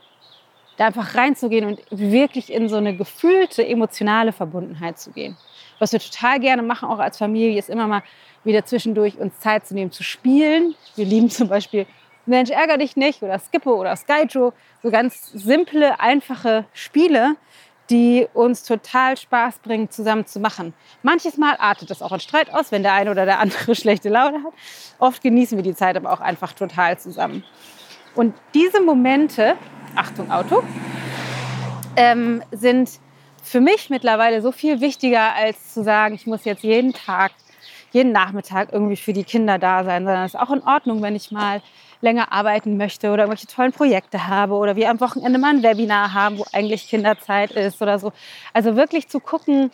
[0.78, 5.38] da einfach reinzugehen und wirklich in so eine gefühlte emotionale Verbundenheit zu gehen.
[5.78, 8.04] Was wir total gerne machen, auch als Familie, ist immer mal
[8.44, 10.76] wieder zwischendurch uns Zeit zu nehmen, zu spielen.
[10.96, 11.86] Wir lieben zum Beispiel
[12.30, 14.54] Mensch, ärger dich nicht oder Skippo oder Skyjo.
[14.82, 17.36] So ganz simple, einfache Spiele,
[17.90, 20.74] die uns total Spaß bringen, zusammen zu machen.
[21.02, 24.10] Manches Mal artet das auch in Streit aus, wenn der eine oder der andere schlechte
[24.10, 24.54] Laune hat.
[25.00, 27.44] Oft genießen wir die Zeit aber auch einfach total zusammen.
[28.16, 29.56] Und diese Momente,
[29.96, 30.64] Achtung Auto,
[31.96, 32.90] ähm, sind
[33.42, 37.32] für mich mittlerweile so viel wichtiger, als zu sagen, ich muss jetzt jeden Tag,
[37.92, 41.16] jeden Nachmittag irgendwie für die Kinder da sein, sondern es ist auch in Ordnung, wenn
[41.16, 41.62] ich mal
[42.02, 46.14] länger arbeiten möchte oder irgendwelche tollen Projekte habe oder wir am Wochenende mal ein Webinar
[46.14, 48.14] haben, wo eigentlich Kinderzeit ist oder so.
[48.54, 49.72] Also wirklich zu gucken,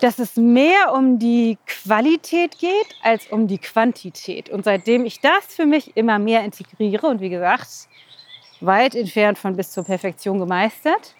[0.00, 4.48] dass es mehr um die Qualität geht als um die Quantität.
[4.48, 7.68] Und seitdem ich das für mich immer mehr integriere und wie gesagt,
[8.60, 11.14] weit entfernt von bis zur Perfektion gemeistert,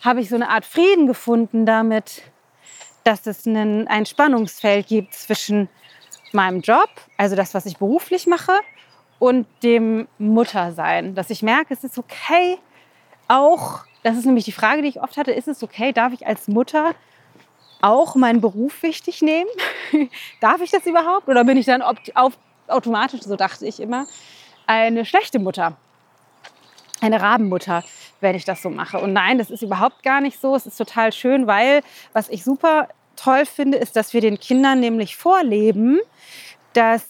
[0.00, 2.22] habe ich so eine Art Frieden gefunden damit,
[3.04, 5.68] dass es einen, ein Spannungsfeld gibt zwischen
[6.32, 8.52] meinem Job, also das, was ich beruflich mache,
[9.18, 11.14] und dem Muttersein.
[11.14, 12.58] Dass ich merke, es ist okay,
[13.28, 16.26] auch, das ist nämlich die Frage, die ich oft hatte, ist es okay, darf ich
[16.26, 16.94] als Mutter
[17.82, 19.50] auch meinen Beruf wichtig nehmen?
[20.40, 21.28] darf ich das überhaupt?
[21.28, 21.98] Oder bin ich dann auf,
[22.66, 24.06] automatisch, so dachte ich immer,
[24.66, 25.76] eine schlechte Mutter?
[27.00, 27.82] Eine Rabenmutter,
[28.20, 28.98] wenn ich das so mache.
[28.98, 30.54] Und nein, das ist überhaupt gar nicht so.
[30.54, 34.80] Es ist total schön, weil was ich super toll finde, ist, dass wir den Kindern
[34.80, 35.98] nämlich vorleben,
[36.72, 37.06] dass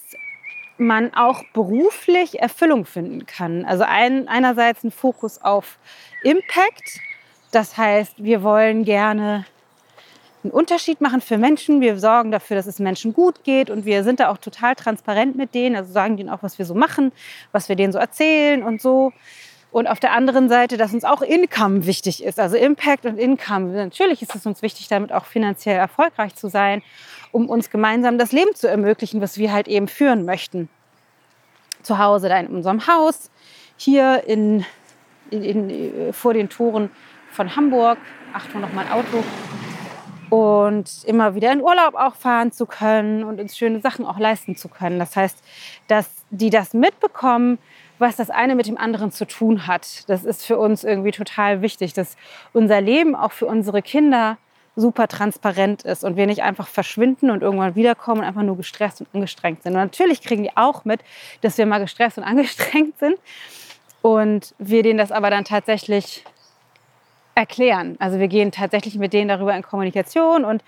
[0.79, 3.65] man auch beruflich Erfüllung finden kann.
[3.65, 5.79] Also ein, einerseits ein Fokus auf
[6.23, 7.01] Impact.
[7.53, 9.45] Das heißt, wir wollen gerne
[10.43, 11.81] einen Unterschied machen für Menschen.
[11.81, 15.37] Wir sorgen dafür, dass es Menschen gut geht und wir sind da auch total transparent
[15.37, 15.77] mit denen.
[15.77, 17.13] Also sagen denen auch, was wir so machen,
[17.53, 19.13] was wir denen so erzählen und so.
[19.73, 23.73] Und auf der anderen Seite, dass uns auch Income wichtig ist, also Impact und Income.
[23.73, 26.83] Natürlich ist es uns wichtig, damit auch finanziell erfolgreich zu sein,
[27.31, 30.69] um uns gemeinsam das Leben zu ermöglichen, was wir halt eben führen möchten.
[31.83, 33.31] Zu Hause, da in unserem Haus,
[33.77, 34.65] hier in,
[35.31, 36.91] in, in, vor den Toren
[37.31, 37.99] von Hamburg.
[38.33, 39.23] Achtung, noch mal ein Auto.
[40.31, 44.57] und immer wieder in Urlaub auch fahren zu können und uns schöne Sachen auch leisten
[44.57, 44.99] zu können.
[44.99, 45.39] Das heißt,
[45.89, 47.59] dass die das mitbekommen,
[48.01, 50.09] was das eine mit dem anderen zu tun hat.
[50.09, 52.17] Das ist für uns irgendwie total wichtig, dass
[52.53, 54.39] unser Leben auch für unsere Kinder
[54.77, 59.01] super transparent ist und wir nicht einfach verschwinden und irgendwann wiederkommen und einfach nur gestresst
[59.01, 59.73] und angestrengt sind.
[59.73, 61.01] Und natürlich kriegen die auch mit,
[61.43, 63.19] dass wir mal gestresst und angestrengt sind
[64.03, 66.25] und wir denen das aber dann tatsächlich
[67.35, 67.97] erklären.
[67.99, 70.65] Also wir gehen tatsächlich mit denen darüber in Kommunikation und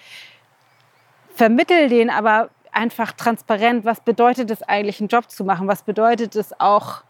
[1.35, 5.69] vermitteln denen aber einfach transparent, was bedeutet es eigentlich, einen Job zu machen?
[5.69, 7.03] Was bedeutet es auch,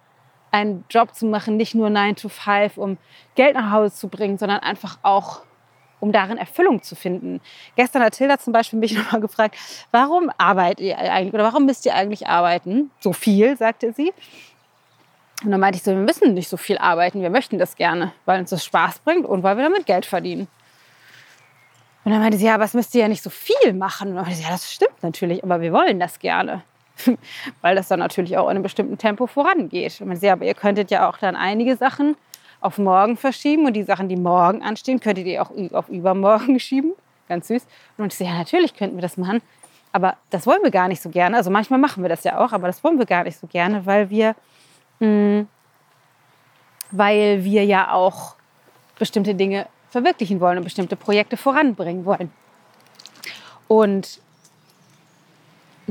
[0.53, 2.99] einen Job zu machen, nicht nur 9 to 5, um
[3.35, 5.43] Geld nach Hause zu bringen, sondern einfach auch,
[5.99, 7.41] um darin Erfüllung zu finden.
[7.75, 9.57] Gestern hat Tilda zum Beispiel mich nochmal gefragt,
[9.91, 12.91] warum arbeitet ihr eigentlich oder warum müsst ihr eigentlich arbeiten?
[13.01, 14.13] So viel, sagte sie.
[15.43, 18.13] Und dann meinte ich so, wir müssen nicht so viel arbeiten, wir möchten das gerne,
[18.27, 20.47] weil uns das Spaß bringt und weil wir damit Geld verdienen.
[22.05, 24.09] Und dann meinte sie, ja, aber es müsst ihr ja nicht so viel machen.
[24.09, 26.63] Und dann meinte sie, ja, das stimmt natürlich, aber wir wollen das gerne.
[27.61, 30.01] weil das dann natürlich auch in einem bestimmten Tempo vorangeht.
[30.01, 32.17] Und man sagt, aber ihr könntet ja auch dann einige Sachen
[32.61, 36.93] auf morgen verschieben und die Sachen, die morgen anstehen, könntet ihr auch auf übermorgen schieben.
[37.29, 37.67] Ganz süß.
[37.99, 39.41] Und ich so, ja, natürlich könnten wir das machen,
[39.93, 41.37] aber das wollen wir gar nicht so gerne.
[41.37, 43.87] Also manchmal machen wir das ja auch, aber das wollen wir gar nicht so gerne,
[43.87, 44.35] weil wir
[45.01, 45.49] hm.
[46.93, 48.37] weil wir ja auch
[48.99, 52.31] bestimmte Dinge verwirklichen wollen und bestimmte Projekte voranbringen wollen.
[53.67, 54.21] Und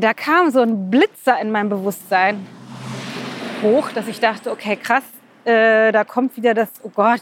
[0.03, 2.45] da kam so ein Blitzer in meinem Bewusstsein
[3.61, 5.03] hoch, dass ich dachte, okay, krass,
[5.45, 7.21] äh, da kommt wieder das, oh Gott,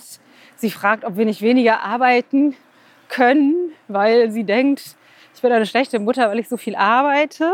[0.55, 2.55] sie fragt, ob wir nicht weniger arbeiten
[3.09, 4.95] können, weil sie denkt,
[5.35, 7.51] ich bin eine schlechte Mutter, weil ich so viel arbeite.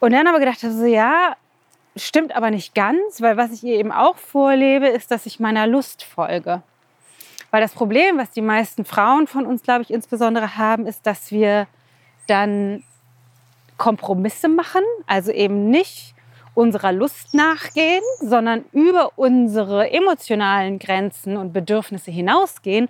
[0.00, 1.36] Und dann aber gedacht, also, ja,
[1.94, 5.66] Stimmt aber nicht ganz, weil was ich ihr eben auch vorlebe, ist, dass ich meiner
[5.66, 6.62] Lust folge.
[7.50, 11.30] Weil das Problem, was die meisten Frauen von uns, glaube ich, insbesondere haben, ist, dass
[11.30, 11.66] wir
[12.28, 12.82] dann
[13.76, 16.14] Kompromisse machen, also eben nicht
[16.54, 22.88] unserer Lust nachgehen, sondern über unsere emotionalen Grenzen und Bedürfnisse hinausgehen,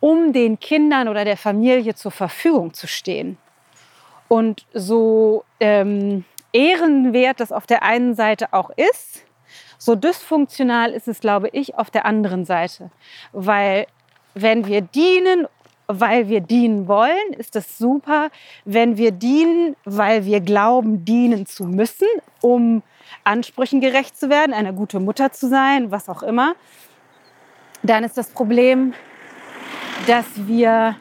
[0.00, 3.38] um den Kindern oder der Familie zur Verfügung zu stehen.
[4.28, 9.22] Und so ähm, ehrenwert das auf der einen Seite auch ist,
[9.78, 12.90] so dysfunktional ist es, glaube ich, auf der anderen Seite.
[13.32, 13.86] Weil
[14.34, 15.46] wenn wir dienen,
[15.88, 18.30] weil wir dienen wollen, ist das super.
[18.64, 22.08] Wenn wir dienen, weil wir glauben, dienen zu müssen,
[22.40, 22.82] um
[23.24, 26.54] Ansprüchen gerecht zu werden, eine gute Mutter zu sein, was auch immer,
[27.82, 28.94] dann ist das Problem,
[30.06, 30.96] dass wir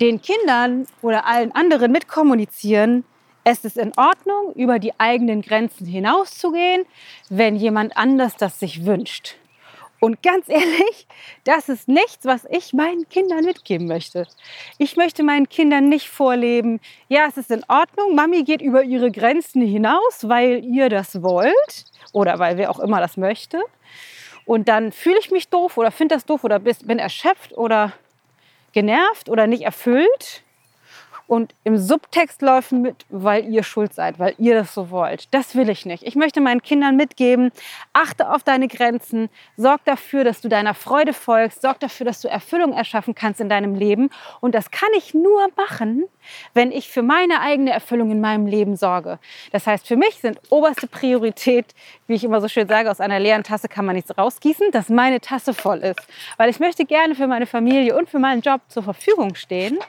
[0.00, 3.04] den Kindern oder allen anderen mitkommunizieren,
[3.44, 6.86] es ist in Ordnung, über die eigenen Grenzen hinauszugehen,
[7.28, 9.36] wenn jemand anders das sich wünscht.
[10.04, 11.06] Und ganz ehrlich,
[11.44, 14.26] das ist nichts, was ich meinen Kindern mitgeben möchte.
[14.76, 19.10] Ich möchte meinen Kindern nicht vorleben, ja, es ist in Ordnung, Mami geht über ihre
[19.10, 23.62] Grenzen hinaus, weil ihr das wollt oder weil wer auch immer das möchte.
[24.44, 27.94] Und dann fühle ich mich doof oder finde das doof oder bin erschöpft oder
[28.72, 30.43] genervt oder nicht erfüllt.
[31.34, 35.34] Und im Subtext läuft mit, weil ihr schuld seid, weil ihr das so wollt.
[35.34, 36.04] Das will ich nicht.
[36.04, 37.50] Ich möchte meinen Kindern mitgeben,
[37.92, 42.28] achte auf deine Grenzen, sorg dafür, dass du deiner Freude folgst, sorg dafür, dass du
[42.28, 44.10] Erfüllung erschaffen kannst in deinem Leben.
[44.40, 46.04] Und das kann ich nur machen,
[46.52, 49.18] wenn ich für meine eigene Erfüllung in meinem Leben sorge.
[49.50, 51.74] Das heißt, für mich sind oberste Priorität,
[52.06, 54.88] wie ich immer so schön sage, aus einer leeren Tasse kann man nichts rausgießen, dass
[54.88, 56.00] meine Tasse voll ist.
[56.36, 59.80] Weil ich möchte gerne für meine Familie und für meinen Job zur Verfügung stehen.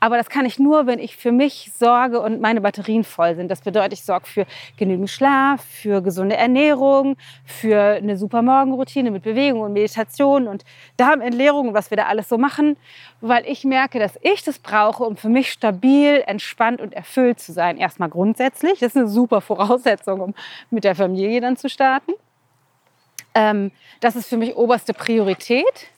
[0.00, 3.48] Aber das kann ich nur, wenn ich für mich sorge und meine Batterien voll sind.
[3.48, 4.46] Das bedeutet, ich sorge für
[4.76, 10.64] genügend Schlaf, für gesunde Ernährung, für eine super Morgenroutine mit Bewegung und Meditation und
[10.96, 12.76] Darmentleerung und was wir da alles so machen,
[13.20, 17.52] weil ich merke, dass ich das brauche, um für mich stabil, entspannt und erfüllt zu
[17.52, 17.76] sein.
[17.76, 18.80] Erstmal grundsätzlich.
[18.80, 20.34] Das ist eine super Voraussetzung, um
[20.70, 22.12] mit der Familie dann zu starten.
[23.34, 23.70] Ähm,
[24.00, 25.90] das ist für mich oberste Priorität.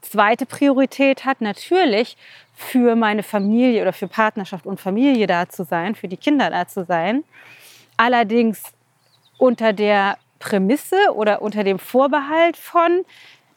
[0.00, 2.16] Zweite Priorität hat natürlich
[2.54, 6.66] für meine Familie oder für Partnerschaft und Familie da zu sein, für die Kinder da
[6.66, 7.24] zu sein.
[7.96, 8.62] Allerdings
[9.38, 13.04] unter der Prämisse oder unter dem Vorbehalt von,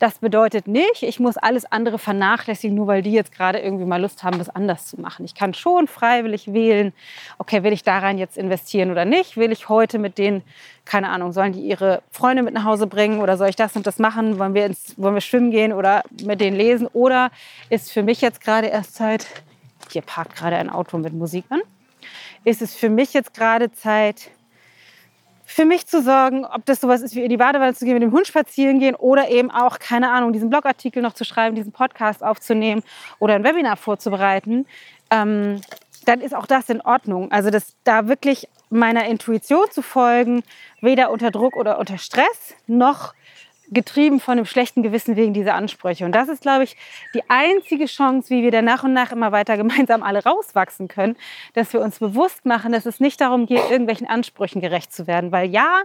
[0.02, 4.02] das bedeutet nicht, ich muss alles andere vernachlässigen, nur weil die jetzt gerade irgendwie mal
[4.02, 5.26] Lust haben, das anders zu machen.
[5.26, 6.92] Ich kann schon freiwillig wählen,
[7.38, 9.38] okay, will ich daran jetzt investieren oder nicht?
[9.38, 10.42] Will ich heute mit denen,
[10.86, 13.86] keine Ahnung, sollen die ihre Freunde mit nach Hause bringen oder soll ich das und
[13.86, 14.40] das machen?
[14.40, 16.88] Wollen wir, ins, wollen wir schwimmen gehen oder mit denen lesen?
[16.88, 17.30] Oder
[17.70, 19.28] ist für mich jetzt gerade erst Zeit,
[19.92, 21.62] hier parkt gerade ein Auto mit Musik an,
[22.44, 24.32] ist es für mich jetzt gerade Zeit,
[25.52, 28.04] für mich zu sorgen, ob das sowas ist wie in die Badewanne zu gehen, mit
[28.04, 31.74] dem Hund spazieren gehen oder eben auch, keine Ahnung, diesen Blogartikel noch zu schreiben, diesen
[31.74, 32.84] Podcast aufzunehmen
[33.20, 34.66] oder ein Webinar vorzubereiten,
[35.10, 35.60] ähm,
[36.06, 37.32] dann ist auch das in Ordnung.
[37.32, 40.42] Also das, da wirklich meiner Intuition zu folgen,
[40.80, 43.14] weder unter Druck oder unter Stress, noch
[43.72, 46.06] getrieben von einem schlechten Gewissen wegen dieser Ansprüche.
[46.06, 46.76] Und das ist, glaube ich,
[47.14, 51.16] die einzige Chance, wie wir da nach und nach immer weiter gemeinsam alle rauswachsen können,
[51.54, 55.32] dass wir uns bewusst machen, dass es nicht darum geht, irgendwelchen Ansprüchen gerecht zu werden.
[55.32, 55.84] Weil ja,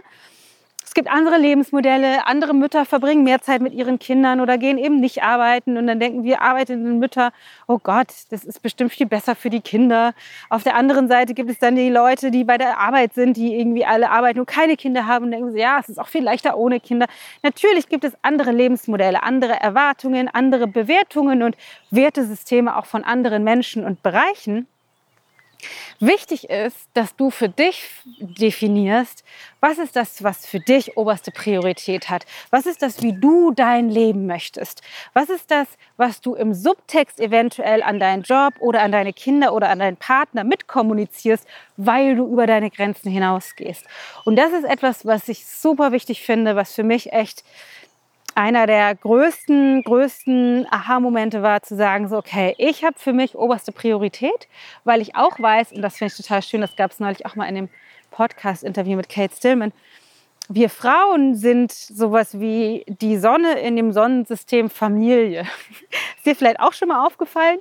[0.97, 5.21] gibt andere Lebensmodelle, andere Mütter verbringen mehr Zeit mit ihren Kindern oder gehen eben nicht
[5.21, 7.31] arbeiten und dann denken wir arbeitende Mütter,
[7.67, 10.15] oh Gott, das ist bestimmt viel besser für die Kinder.
[10.49, 13.59] Auf der anderen Seite gibt es dann die Leute, die bei der Arbeit sind, die
[13.59, 16.57] irgendwie alle arbeiten und keine Kinder haben und denken, ja, es ist auch viel leichter
[16.57, 17.05] ohne Kinder.
[17.43, 21.55] Natürlich gibt es andere Lebensmodelle, andere Erwartungen, andere Bewertungen und
[21.91, 24.65] Wertesysteme auch von anderen Menschen und Bereichen.
[25.99, 27.83] Wichtig ist, dass du für dich
[28.19, 29.23] definierst,
[29.59, 32.25] was ist das, was für dich oberste Priorität hat?
[32.51, 34.81] Was ist das, wie du dein Leben möchtest?
[35.13, 35.67] Was ist das,
[35.97, 39.97] was du im Subtext eventuell an deinen Job oder an deine Kinder oder an deinen
[39.97, 43.83] Partner mitkommunizierst, weil du über deine Grenzen hinausgehst?
[44.25, 47.43] Und das ist etwas, was ich super wichtig finde, was für mich echt
[48.37, 53.71] einer der größten, größten Aha-Momente war zu sagen, so, okay, ich habe für mich oberste
[53.71, 54.47] Priorität,
[54.83, 57.35] weil ich auch weiß, und das finde ich total schön, das gab es neulich auch
[57.35, 57.69] mal in dem
[58.11, 59.73] Podcast-Interview mit Kate Stillman,
[60.49, 65.41] wir Frauen sind sowas wie die Sonne in dem Sonnensystem Familie.
[66.17, 67.59] Ist dir vielleicht auch schon mal aufgefallen?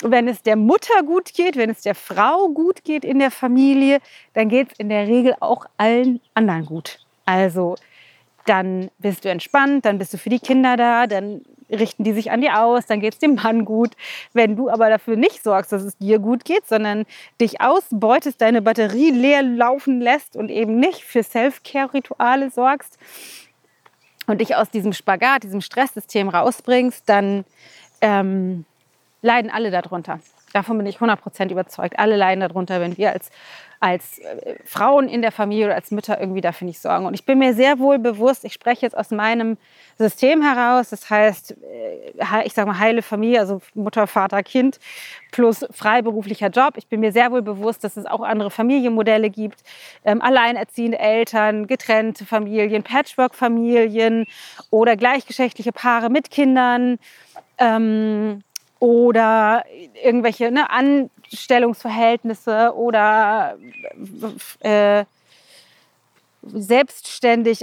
[0.00, 4.00] Wenn es der Mutter gut geht, wenn es der Frau gut geht in der Familie,
[4.32, 6.98] dann geht es in der Regel auch allen anderen gut.
[7.26, 7.76] Also
[8.46, 12.30] dann bist du entspannt, dann bist du für die Kinder da, dann richten die sich
[12.30, 13.92] an dir aus, dann geht es dem Mann gut.
[14.32, 17.06] Wenn du aber dafür nicht sorgst, dass es dir gut geht, sondern
[17.40, 22.98] dich ausbeutest, deine Batterie leer laufen lässt und eben nicht für Self-Care-Rituale sorgst
[24.26, 27.44] und dich aus diesem Spagat, diesem Stresssystem rausbringst, dann
[28.00, 28.64] ähm,
[29.22, 30.20] leiden alle darunter.
[30.52, 31.98] Davon bin ich 100% überzeugt.
[31.98, 33.30] Alle leiden darunter, wenn wir als
[33.84, 37.04] als äh, Frauen in der Familie oder als Mütter irgendwie dafür nicht sorgen.
[37.04, 39.58] Und ich bin mir sehr wohl bewusst, ich spreche jetzt aus meinem
[39.98, 44.80] System heraus, das heißt, äh, ich sage mal heile Familie, also Mutter, Vater, Kind
[45.32, 46.78] plus freiberuflicher Job.
[46.78, 49.62] Ich bin mir sehr wohl bewusst, dass es auch andere Familienmodelle gibt,
[50.06, 54.24] ähm, alleinerziehende Eltern, getrennte Familien, Patchwork-Familien
[54.70, 56.98] oder gleichgeschlechtliche Paare mit Kindern.
[57.58, 58.42] Ähm,
[58.84, 59.64] oder
[60.02, 63.56] irgendwelche ne, Anstellungsverhältnisse oder
[64.60, 65.06] äh,
[66.42, 67.62] selbstständig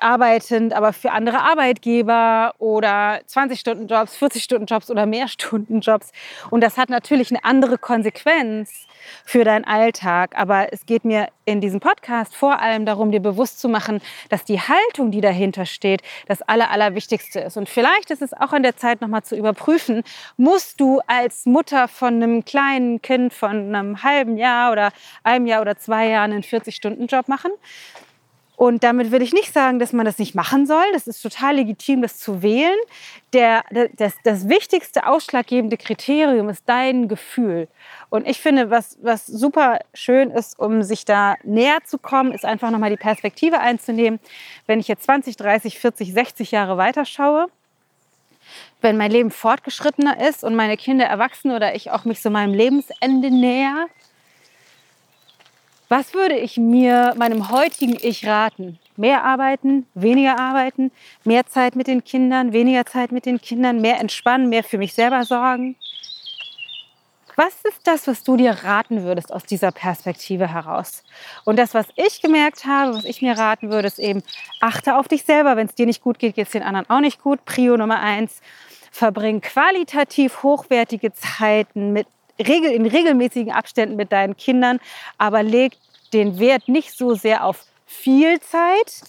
[0.00, 6.10] arbeitend, aber für andere Arbeitgeber oder 20-Stunden-Jobs, 40-Stunden-Jobs oder Mehrstunden-Jobs.
[6.50, 8.88] Und das hat natürlich eine andere Konsequenz
[9.24, 10.34] für deinen Alltag.
[10.36, 14.44] Aber es geht mir in diesem Podcast vor allem darum, dir bewusst zu machen, dass
[14.44, 17.56] die Haltung, die dahinter steht, das Aller, Allerwichtigste ist.
[17.56, 20.02] Und vielleicht ist es auch an der Zeit, nochmal zu überprüfen,
[20.36, 25.62] musst du als Mutter von einem kleinen Kind von einem halben Jahr oder einem Jahr
[25.62, 27.50] oder zwei Jahren einen 40-Stunden-Job machen?
[28.58, 30.82] Und damit will ich nicht sagen, dass man das nicht machen soll.
[30.92, 32.76] Das ist total legitim, das zu wählen.
[33.32, 33.62] Der,
[33.94, 37.68] das, das wichtigste ausschlaggebende Kriterium ist dein Gefühl.
[38.10, 42.44] Und ich finde, was, was super schön ist, um sich da näher zu kommen, ist
[42.44, 44.18] einfach nochmal die Perspektive einzunehmen.
[44.66, 47.46] Wenn ich jetzt 20, 30, 40, 60 Jahre weiterschaue,
[48.80, 52.54] wenn mein Leben fortgeschrittener ist und meine Kinder erwachsen oder ich auch mich so meinem
[52.54, 53.86] Lebensende näher,
[55.88, 58.78] was würde ich mir meinem heutigen Ich raten?
[58.96, 60.90] Mehr arbeiten, weniger arbeiten,
[61.24, 64.92] mehr Zeit mit den Kindern, weniger Zeit mit den Kindern, mehr entspannen, mehr für mich
[64.94, 65.76] selber sorgen?
[67.36, 71.04] Was ist das, was du dir raten würdest aus dieser Perspektive heraus?
[71.44, 74.24] Und das, was ich gemerkt habe, was ich mir raten würde, ist eben,
[74.60, 75.56] achte auf dich selber.
[75.56, 77.44] Wenn es dir nicht gut geht, geht es den anderen auch nicht gut.
[77.44, 78.40] Prio Nummer eins,
[78.90, 84.80] verbring qualitativ hochwertige Zeiten mit regel, in regelmäßigen Abständen mit deinen Kindern,
[85.16, 85.72] aber leg
[86.12, 89.02] den Wert nicht so sehr auf viel Zeit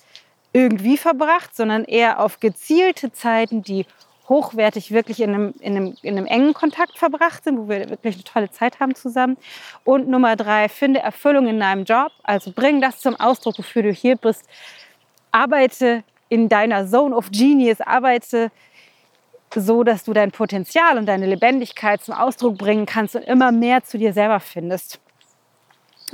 [0.54, 3.86] irgendwie verbracht, sondern eher auf gezielte Zeiten, die
[4.30, 8.16] hochwertig wirklich in einem, in, einem, in einem engen Kontakt verbracht sind, wo wir wirklich
[8.16, 9.38] eine tolle Zeit haben zusammen.
[9.84, 12.12] Und Nummer drei, finde Erfüllung in deinem Job.
[12.24, 14.48] Also bring das zum Ausdruck, wofür du hier bist.
[15.32, 18.52] Arbeite in deiner Zone of Genius, arbeite
[19.56, 23.84] so, dass du dein Potenzial und deine Lebendigkeit zum Ausdruck bringen kannst und immer mehr
[23.84, 25.00] zu dir selber findest.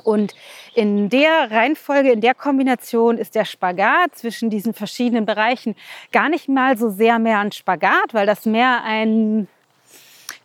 [0.04, 0.36] Und
[0.74, 5.76] in der Reihenfolge, in der Kombination ist der Spagat zwischen diesen verschiedenen Bereichen
[6.12, 9.48] gar nicht mal so sehr mehr ein Spagat, weil das mehr ein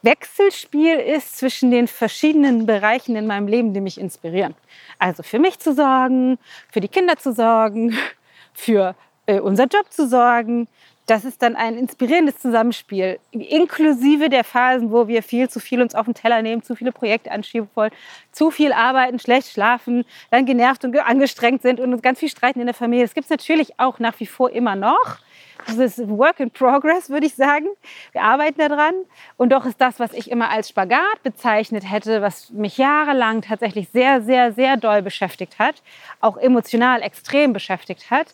[0.03, 4.55] Wechselspiel ist zwischen den verschiedenen Bereichen in meinem Leben, die mich inspirieren.
[4.99, 6.39] Also für mich zu sorgen,
[6.71, 7.97] für die Kinder zu sorgen,
[8.55, 8.95] für
[9.27, 10.69] äh, unser Job zu sorgen.
[11.11, 15.97] Das ist dann ein inspirierendes Zusammenspiel, inklusive der Phasen, wo wir viel zu viel uns
[15.97, 17.91] auf den Teller nehmen, zu viele Projekte anschieben wollen,
[18.31, 22.61] zu viel arbeiten, schlecht schlafen, dann genervt und angestrengt sind und uns ganz viel streiten
[22.61, 23.05] in der Familie.
[23.05, 25.19] Das gibt es natürlich auch nach wie vor immer noch.
[25.67, 27.67] Das ist Work in Progress, würde ich sagen.
[28.13, 28.95] Wir arbeiten daran.
[29.37, 33.89] Und doch ist das, was ich immer als Spagat bezeichnet hätte, was mich jahrelang tatsächlich
[33.89, 35.83] sehr, sehr, sehr doll beschäftigt hat,
[36.21, 38.33] auch emotional extrem beschäftigt hat,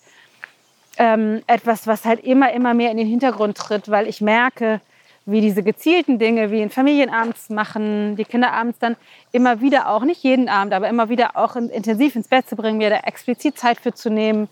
[0.99, 4.81] ähm, etwas, was halt immer, immer mehr in den Hintergrund tritt, weil ich merke,
[5.27, 8.97] wie diese gezielten Dinge, wie ein Familienabends machen, die Kinder abends dann
[9.33, 12.79] immer wieder auch, nicht jeden Abend, aber immer wieder auch intensiv ins Bett zu bringen,
[12.79, 14.49] mir da explizit Zeit für zu nehmen,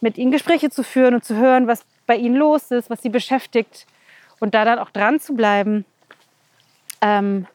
[0.00, 3.08] mit ihnen Gespräche zu führen und zu hören, was bei ihnen los ist, was sie
[3.08, 3.86] beschäftigt
[4.40, 5.84] und da dann auch dran zu bleiben,
[7.00, 7.46] ähm,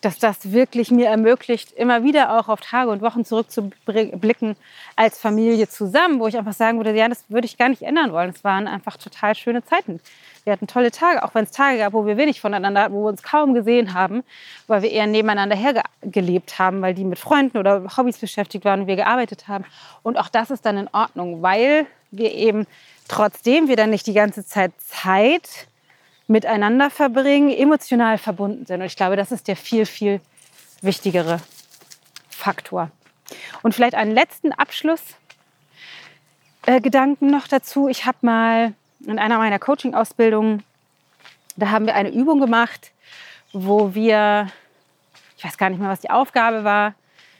[0.00, 4.56] dass das wirklich mir ermöglicht, immer wieder auch auf Tage und Wochen zurückzublicken
[4.94, 8.12] als Familie zusammen, wo ich einfach sagen würde, ja, das würde ich gar nicht ändern
[8.12, 8.30] wollen.
[8.30, 10.00] Es waren einfach total schöne Zeiten.
[10.44, 13.04] Wir hatten tolle Tage, auch wenn es Tage gab, wo wir wenig voneinander hatten, wo
[13.04, 14.22] wir uns kaum gesehen haben,
[14.66, 18.86] weil wir eher nebeneinander hergelebt haben, weil die mit Freunden oder Hobbys beschäftigt waren und
[18.86, 19.64] wir gearbeitet haben.
[20.02, 22.66] Und auch das ist dann in Ordnung, weil wir eben
[23.08, 25.66] trotzdem wir dann nicht die ganze Zeit Zeit
[26.28, 28.80] miteinander verbringen, emotional verbunden sind.
[28.80, 30.20] Und ich glaube, das ist der viel, viel
[30.82, 31.40] wichtigere
[32.28, 32.90] Faktor.
[33.62, 37.88] Und vielleicht einen letzten Abschlussgedanken äh, noch dazu.
[37.88, 38.74] Ich habe mal
[39.06, 40.62] in einer meiner Coaching-Ausbildungen,
[41.56, 42.92] da haben wir eine Übung gemacht,
[43.52, 44.48] wo wir,
[45.36, 46.94] ich weiß gar nicht mehr, was die Aufgabe war,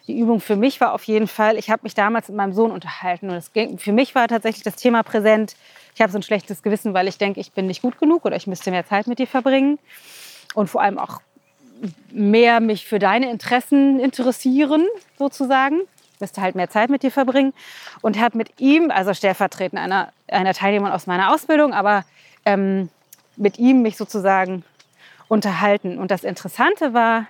[0.09, 2.71] die Übung für mich war auf jeden Fall, ich habe mich damals mit meinem Sohn
[2.71, 5.55] unterhalten und es ging, für mich war tatsächlich das Thema präsent.
[5.95, 8.35] Ich habe so ein schlechtes Gewissen, weil ich denke, ich bin nicht gut genug oder
[8.35, 9.79] ich müsste mehr Zeit mit dir verbringen
[10.55, 11.21] und vor allem auch
[12.11, 14.87] mehr mich für deine Interessen interessieren,
[15.19, 15.81] sozusagen.
[16.15, 17.53] Ich müsste halt mehr Zeit mit dir verbringen
[18.01, 22.05] und habe mit ihm, also stellvertretend einer, einer Teilnehmerin aus meiner Ausbildung, aber
[22.45, 22.89] ähm,
[23.37, 24.65] mit ihm mich sozusagen
[25.29, 25.99] unterhalten.
[25.99, 27.27] Und das Interessante war,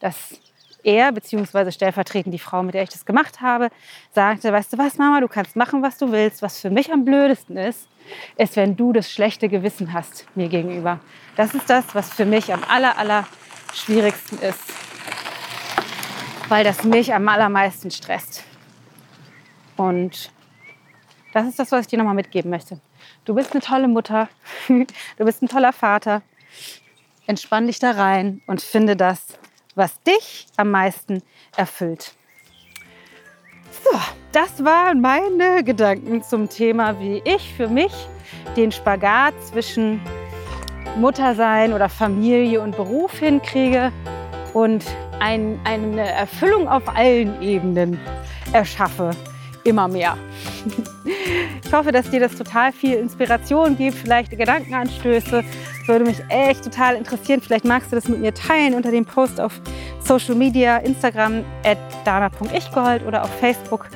[0.00, 0.40] dass
[0.86, 3.70] er, beziehungsweise stellvertretend die Frau, mit der ich das gemacht habe,
[4.12, 6.42] sagte, weißt du was, Mama, du kannst machen, was du willst.
[6.42, 7.88] Was für mich am blödesten ist,
[8.36, 11.00] ist, wenn du das schlechte Gewissen hast mir gegenüber.
[11.36, 13.26] Das ist das, was für mich am aller, aller
[13.74, 14.62] schwierigsten ist,
[16.48, 18.44] weil das mich am allermeisten stresst.
[19.76, 20.30] Und
[21.32, 22.80] das ist das, was ich dir nochmal mitgeben möchte.
[23.24, 24.28] Du bist eine tolle Mutter,
[24.68, 26.22] du bist ein toller Vater.
[27.26, 29.36] Entspann dich da rein und finde das,
[29.76, 31.22] was dich am meisten
[31.56, 32.14] erfüllt.
[33.84, 33.96] So,
[34.32, 37.92] das waren meine Gedanken zum Thema, wie ich für mich
[38.56, 40.00] den Spagat zwischen
[40.96, 43.92] Muttersein oder Familie und Beruf hinkriege
[44.54, 44.84] und
[45.20, 48.00] ein, eine Erfüllung auf allen Ebenen
[48.52, 49.10] erschaffe.
[49.64, 50.16] Immer mehr.
[51.64, 55.42] Ich hoffe, dass dir das total viel Inspiration gibt, vielleicht Gedankenanstöße.
[55.86, 57.40] Würde mich echt total interessieren.
[57.40, 59.60] Vielleicht magst du das mit mir teilen unter dem Post auf
[60.00, 63.88] Social Media, Instagram at dana.ichgold oder auf Facebook.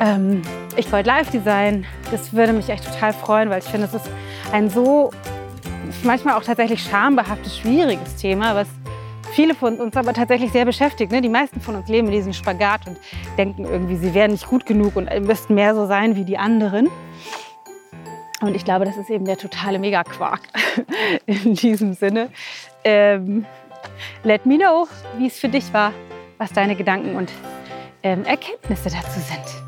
[0.00, 0.42] Ähm,
[0.76, 1.86] Ichgold Live Design.
[2.10, 4.10] Das würde mich echt total freuen, weil ich finde, es ist
[4.52, 5.10] ein so
[6.02, 8.68] manchmal auch tatsächlich schambehaftes, schwieriges Thema, was
[9.32, 11.12] viele von uns aber tatsächlich sehr beschäftigt.
[11.12, 11.20] Ne?
[11.20, 12.96] Die meisten von uns leben in diesem Spagat und
[13.36, 16.88] denken irgendwie, sie wären nicht gut genug und müssten mehr so sein wie die anderen.
[18.40, 20.40] Und ich glaube, das ist eben der totale Megaquark
[21.26, 22.28] in diesem Sinne.
[22.84, 23.46] Ähm,
[24.24, 25.92] let me know, wie es für dich war,
[26.38, 27.30] was deine Gedanken und
[28.02, 29.66] ähm, Erkenntnisse dazu sind.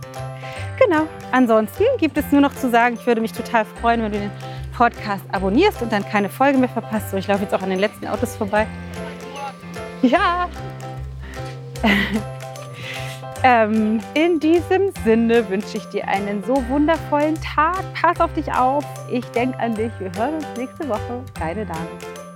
[0.78, 1.08] Genau.
[1.32, 4.30] Ansonsten gibt es nur noch zu sagen, ich würde mich total freuen, wenn du den
[4.76, 7.10] Podcast abonnierst und dann keine Folge mehr verpasst.
[7.10, 8.66] So, ich laufe jetzt auch an den letzten Autos vorbei.
[10.02, 10.48] Ja.
[13.42, 17.82] ähm, in diesem Sinne wünsche ich dir einen so wundervollen Tag.
[17.94, 18.84] Pass auf dich auf.
[19.10, 19.92] Ich denke an dich.
[19.98, 21.22] Wir hören uns nächste Woche.
[21.38, 22.27] Deine Dame.